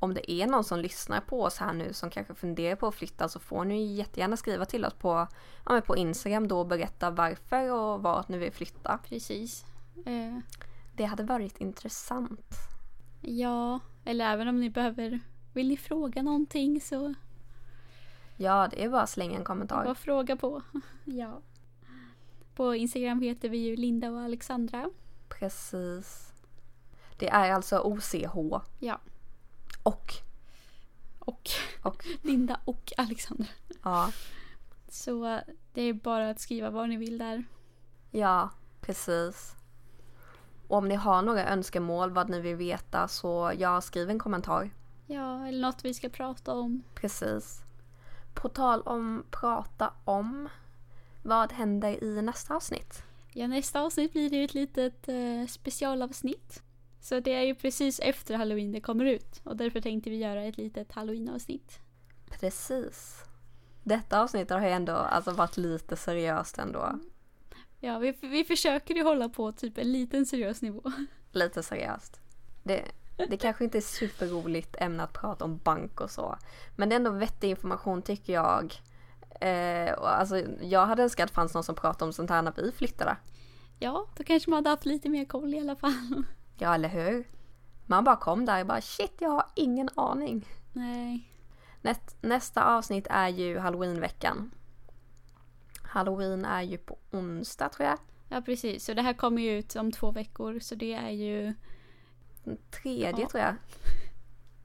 Om 0.02 0.14
det 0.14 0.32
är 0.32 0.46
någon 0.46 0.64
som 0.64 0.78
lyssnar 0.80 1.20
på 1.20 1.42
oss 1.42 1.56
här 1.58 1.72
nu 1.72 1.92
som 1.92 2.10
kanske 2.10 2.34
funderar 2.34 2.76
på 2.76 2.86
att 2.86 2.94
flytta 2.94 3.28
så 3.28 3.40
får 3.40 3.64
ni 3.64 3.94
jättegärna 3.94 4.36
skriva 4.36 4.64
till 4.64 4.84
oss 4.84 4.94
på, 4.94 5.26
ja, 5.66 5.80
på 5.80 5.96
Instagram 5.96 6.48
då 6.48 6.58
och 6.58 6.66
berätta 6.66 7.10
varför 7.10 7.72
och 7.72 8.02
vart 8.02 8.28
ni 8.28 8.38
vill 8.38 8.52
flytta. 8.52 8.98
Precis. 9.08 9.64
Eh, 10.06 10.38
Det 10.96 11.04
hade 11.04 11.22
varit 11.22 11.60
intressant. 11.60 12.54
ja, 13.20 13.80
eller 14.04 14.32
även 14.32 14.48
om 14.48 14.60
ni 14.60 14.70
behöver... 14.70 15.20
Vill 15.52 15.68
ni 15.68 15.76
fråga 15.76 16.22
någonting 16.22 16.80
så 16.80 17.14
Ja, 18.36 18.68
det 18.70 18.84
är 18.84 18.88
bara 18.88 19.02
att 19.02 19.10
slänga 19.10 19.38
en 19.38 19.44
kommentar. 19.44 19.84
Bara 19.84 19.94
fråga 19.94 20.36
på. 20.36 20.62
ja. 21.04 21.40
På 22.54 22.74
Instagram 22.74 23.20
heter 23.22 23.48
vi 23.48 23.58
ju 23.58 23.76
Linda 23.76 24.10
och 24.10 24.20
Alexandra. 24.20 24.90
Precis. 25.28 26.32
Det 27.18 27.28
är 27.28 27.52
alltså 27.52 27.78
OCH 27.80 28.60
Ja. 28.78 29.00
Och, 29.82 30.12
Och 31.18 31.50
och 31.82 32.06
Linda 32.22 32.60
och 32.64 32.92
Alexandra. 32.96 33.46
ja, 33.82 34.12
Så 34.88 35.40
det 35.74 35.82
är 35.82 35.92
bara 35.92 36.30
att 36.30 36.40
skriva 36.40 36.70
vad 36.70 36.88
ni 36.88 36.96
vill 36.96 37.18
där. 37.18 37.44
ja, 38.10 38.50
precis. 38.80 39.54
Och 40.68 40.76
om 40.78 40.88
ni 40.88 40.94
har 40.94 41.22
några 41.22 41.48
önskemål 41.48 42.10
vad 42.10 42.28
ni 42.30 42.40
vill 42.40 42.56
veta 42.56 43.08
så 43.08 43.52
ja, 43.58 43.80
skriv 43.80 44.10
en 44.10 44.18
kommentar. 44.18 44.70
Ja, 45.06 45.46
eller 45.46 45.60
något 45.60 45.84
vi 45.84 45.94
ska 45.94 46.08
prata 46.08 46.54
om. 46.54 46.82
Precis. 46.94 47.62
På 48.34 48.48
tal 48.48 48.82
om 48.82 49.24
prata 49.30 49.92
om, 50.04 50.48
vad 51.22 51.52
händer 51.52 52.04
i 52.04 52.22
nästa 52.22 52.54
avsnitt? 52.54 53.02
Ja, 53.32 53.46
nästa 53.46 53.80
avsnitt 53.80 54.12
blir 54.12 54.30
det 54.30 54.44
ett 54.44 54.54
litet 54.54 55.08
eh, 55.08 55.46
specialavsnitt. 55.48 56.62
Så 57.00 57.20
det 57.20 57.34
är 57.34 57.42
ju 57.42 57.54
precis 57.54 58.00
efter 58.00 58.34
halloween 58.34 58.72
det 58.72 58.80
kommer 58.80 59.04
ut. 59.04 59.40
Och 59.44 59.56
därför 59.56 59.80
tänkte 59.80 60.10
vi 60.10 60.16
göra 60.16 60.42
ett 60.44 60.56
litet 60.56 60.92
halloween-avsnitt. 60.92 61.78
Precis. 62.40 63.24
Detta 63.82 64.20
avsnitt 64.20 64.50
har 64.50 64.60
ju 64.60 64.68
ändå 64.68 64.92
alltså 64.92 65.30
varit 65.30 65.56
lite 65.56 65.96
seriöst 65.96 66.58
ändå. 66.58 66.98
Ja, 67.80 67.98
vi, 67.98 68.12
vi 68.20 68.44
försöker 68.44 68.94
ju 68.94 69.02
hålla 69.02 69.28
på 69.28 69.52
typ 69.52 69.78
en 69.78 69.92
liten 69.92 70.26
seriös 70.26 70.62
nivå. 70.62 70.82
Lite 71.32 71.62
seriöst. 71.62 72.20
Det, 72.62 72.84
Det 73.28 73.36
kanske 73.36 73.64
inte 73.64 73.78
är 73.78 73.82
superroligt 73.82 74.76
ämne 74.78 75.02
att 75.02 75.12
prata 75.12 75.44
om 75.44 75.58
bank 75.58 76.00
och 76.00 76.10
så. 76.10 76.38
Men 76.76 76.88
det 76.88 76.94
är 76.94 76.96
ändå 76.96 77.10
vettig 77.10 77.50
information 77.50 78.02
tycker 78.02 78.32
jag. 78.32 78.74
Eh, 79.40 79.92
och 79.92 80.18
alltså, 80.18 80.38
jag 80.62 80.86
hade 80.86 81.02
önskat 81.02 81.24
att 81.24 81.30
det 81.30 81.34
fanns 81.34 81.54
någon 81.54 81.64
som 81.64 81.74
pratade 81.74 82.04
om 82.04 82.12
sånt 82.12 82.30
här 82.30 82.42
när 82.42 82.52
vi 82.56 82.72
flyttade. 82.72 83.16
Ja, 83.78 84.06
då 84.16 84.24
kanske 84.24 84.50
man 84.50 84.56
hade 84.56 84.70
haft 84.70 84.86
lite 84.86 85.08
mer 85.08 85.24
koll 85.24 85.54
i 85.54 85.60
alla 85.60 85.76
fall. 85.76 86.24
Ja, 86.60 86.74
eller 86.74 86.88
hur? 86.88 87.24
Man 87.86 88.04
bara 88.04 88.16
kom 88.16 88.44
där 88.46 88.60
och 88.60 88.66
bara 88.66 88.80
shit, 88.80 89.14
jag 89.18 89.30
har 89.30 89.46
ingen 89.54 89.88
aning. 89.94 90.48
Nej. 90.72 91.26
Näst, 91.82 92.16
nästa 92.20 92.64
avsnitt 92.64 93.06
är 93.10 93.28
ju 93.28 93.58
halloweenveckan. 93.58 94.50
Halloween 95.82 96.44
är 96.44 96.62
ju 96.62 96.78
på 96.78 96.98
onsdag 97.10 97.68
tror 97.68 97.88
jag. 97.88 97.98
Ja, 98.28 98.40
precis. 98.40 98.84
Så 98.84 98.94
det 98.94 99.02
här 99.02 99.12
kommer 99.12 99.42
ju 99.42 99.58
ut 99.58 99.76
om 99.76 99.92
två 99.92 100.10
veckor, 100.10 100.58
så 100.58 100.74
det 100.74 100.92
är 100.94 101.10
ju... 101.10 101.54
Den 102.44 102.58
tredje 102.70 103.20
Ja. 103.22 103.28
tror 103.28 103.42
jag. 103.42 103.54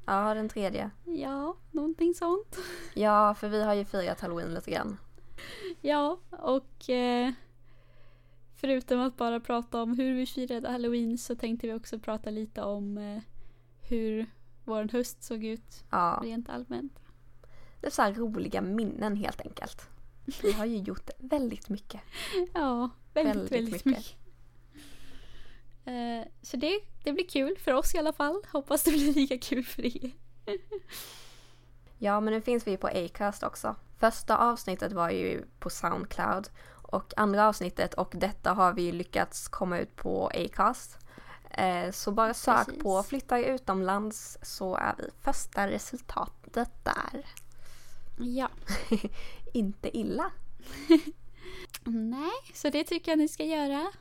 Ja, 0.05 0.33
den 0.33 0.49
tredje. 0.49 0.89
Ja, 1.05 1.55
någonting 1.71 2.13
sånt. 2.13 2.57
Ja, 2.93 3.33
för 3.35 3.49
vi 3.49 3.63
har 3.63 3.73
ju 3.73 3.85
firat 3.85 4.21
halloween 4.21 4.53
lite 4.53 4.71
grann. 4.71 4.97
Ja, 5.81 6.17
och 6.31 6.89
eh, 6.89 7.31
förutom 8.65 8.99
att 8.99 9.17
bara 9.17 9.39
prata 9.39 9.81
om 9.81 9.97
hur 9.97 10.13
vi 10.13 10.25
firade 10.25 10.69
halloween 10.69 11.17
så 11.17 11.35
tänkte 11.35 11.67
vi 11.67 11.73
också 11.73 11.99
prata 11.99 12.29
lite 12.29 12.61
om 12.61 12.97
eh, 12.97 13.21
hur 13.81 14.25
vår 14.63 14.89
höst 14.91 15.23
såg 15.23 15.43
ut 15.43 15.83
Ja, 15.91 16.19
rent 16.23 16.49
allmänt. 16.49 16.99
det 17.81 17.87
är 17.87 17.91
så 17.91 18.03
roliga 18.21 18.61
minnen 18.61 19.15
helt 19.15 19.41
enkelt. 19.41 19.89
Vi 20.43 20.51
har 20.51 20.65
ju 20.65 20.77
gjort 20.77 21.09
väldigt 21.17 21.69
mycket. 21.69 22.01
Ja, 22.53 22.89
väldigt, 23.13 23.35
Väldigt 23.35 23.51
väldigt, 23.51 23.85
mycket. 23.85 23.85
mycket. 23.85 24.15
Eh, 25.85 26.31
så 26.41 26.57
det, 26.57 26.79
det 27.03 27.13
blir 27.13 27.27
kul 27.27 27.57
för 27.59 27.73
oss 27.73 27.95
i 27.95 27.97
alla 27.97 28.13
fall. 28.13 28.41
Hoppas 28.51 28.83
det 28.83 28.91
blir 28.91 29.13
lika 29.13 29.37
kul 29.37 29.63
för 29.63 29.85
er. 29.85 30.11
Ja, 31.97 32.19
men 32.19 32.33
nu 32.33 32.41
finns 32.41 32.67
vi 32.67 32.77
på 32.77 32.87
Acast 32.87 33.43
också. 33.43 33.75
Första 33.97 34.37
avsnittet 34.37 34.93
var 34.93 35.09
ju 35.09 35.43
på 35.59 35.69
Soundcloud 35.69 36.49
och 36.95 37.13
andra 37.17 37.47
avsnittet 37.47 37.93
och 37.93 38.11
detta 38.15 38.53
har 38.53 38.73
vi 38.73 38.91
lyckats 38.91 39.47
komma 39.47 39.79
ut 39.79 39.95
på 39.95 40.27
Acast. 40.27 40.97
Eh, 41.51 41.91
Så 41.91 42.11
bara 42.11 42.33
sök 42.33 42.65
Precis. 42.65 42.83
på 42.83 43.03
flyttar 43.03 43.39
utomlands 43.39 44.37
så 44.41 44.75
är 44.75 44.95
vi 44.97 45.09
första 45.21 45.67
resultatet 45.67 46.71
där. 46.83 47.25
Ja. 48.17 48.49
Inte 49.53 49.97
illa. 49.97 50.31
Nej, 51.83 52.31
så 52.53 52.69
det 52.69 52.83
tycker 52.83 53.11
jag 53.11 53.17
ni 53.19 53.27
ska 53.27 53.43
göra. 53.43 53.91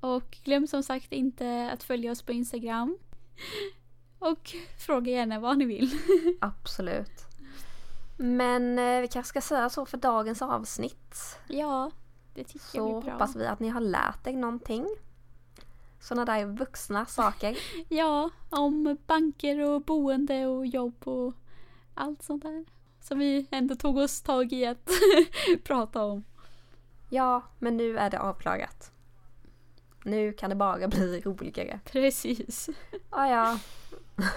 Och 0.00 0.38
glöm 0.44 0.66
som 0.66 0.82
sagt 0.82 1.12
inte 1.12 1.70
att 1.72 1.82
följa 1.82 2.12
oss 2.12 2.22
på 2.22 2.32
Instagram. 2.32 2.98
Och 4.18 4.54
fråga 4.86 5.12
gärna 5.12 5.40
vad 5.40 5.58
ni 5.58 5.64
vill. 5.64 5.98
Absolut. 6.40 7.26
Men 8.16 8.78
eh, 8.78 9.00
vi 9.00 9.08
kanske 9.08 9.28
ska 9.28 9.40
säga 9.40 9.70
så 9.70 9.86
för 9.86 9.96
dagens 9.98 10.42
avsnitt. 10.42 11.38
Ja, 11.48 11.90
det 12.34 12.44
tycker 12.44 12.58
Så 12.66 12.76
jag 12.76 12.86
blir 12.86 13.00
bra. 13.00 13.12
hoppas 13.12 13.36
vi 13.36 13.46
att 13.46 13.60
ni 13.60 13.68
har 13.68 13.80
lärt 13.80 14.26
er 14.26 14.32
någonting. 14.32 14.86
Sådana 16.00 16.24
där 16.24 16.46
vuxna 16.46 17.06
saker. 17.06 17.58
Ja, 17.88 18.30
om 18.50 18.96
banker 19.06 19.60
och 19.60 19.82
boende 19.82 20.46
och 20.46 20.66
jobb 20.66 21.08
och 21.08 21.34
allt 21.94 22.22
sånt 22.22 22.42
där. 22.42 22.64
Som 23.00 23.18
vi 23.18 23.46
ändå 23.50 23.74
tog 23.76 23.96
oss 23.96 24.22
tag 24.22 24.52
i 24.52 24.66
att 24.66 24.90
prata 25.64 26.04
om. 26.04 26.24
Ja, 27.10 27.42
men 27.58 27.76
nu 27.76 27.98
är 27.98 28.10
det 28.10 28.18
avklarat. 28.20 28.90
Nu 30.04 30.32
kan 30.32 30.50
det 30.50 30.56
bara 30.56 30.88
bli 30.88 31.20
roligare. 31.20 31.80
Precis. 31.84 32.68
Ja, 33.10 33.28
ja. 33.28 33.58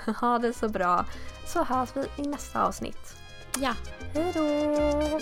Ha 0.21 0.39
det 0.39 0.53
så 0.53 0.69
bra. 0.69 1.05
Så 1.45 1.63
hörs 1.63 1.89
vi 1.95 2.23
i 2.23 2.27
nästa 2.27 2.63
avsnitt. 2.67 3.15
Ja, 3.61 3.75
Hej 4.13 4.31
då! 4.33 5.19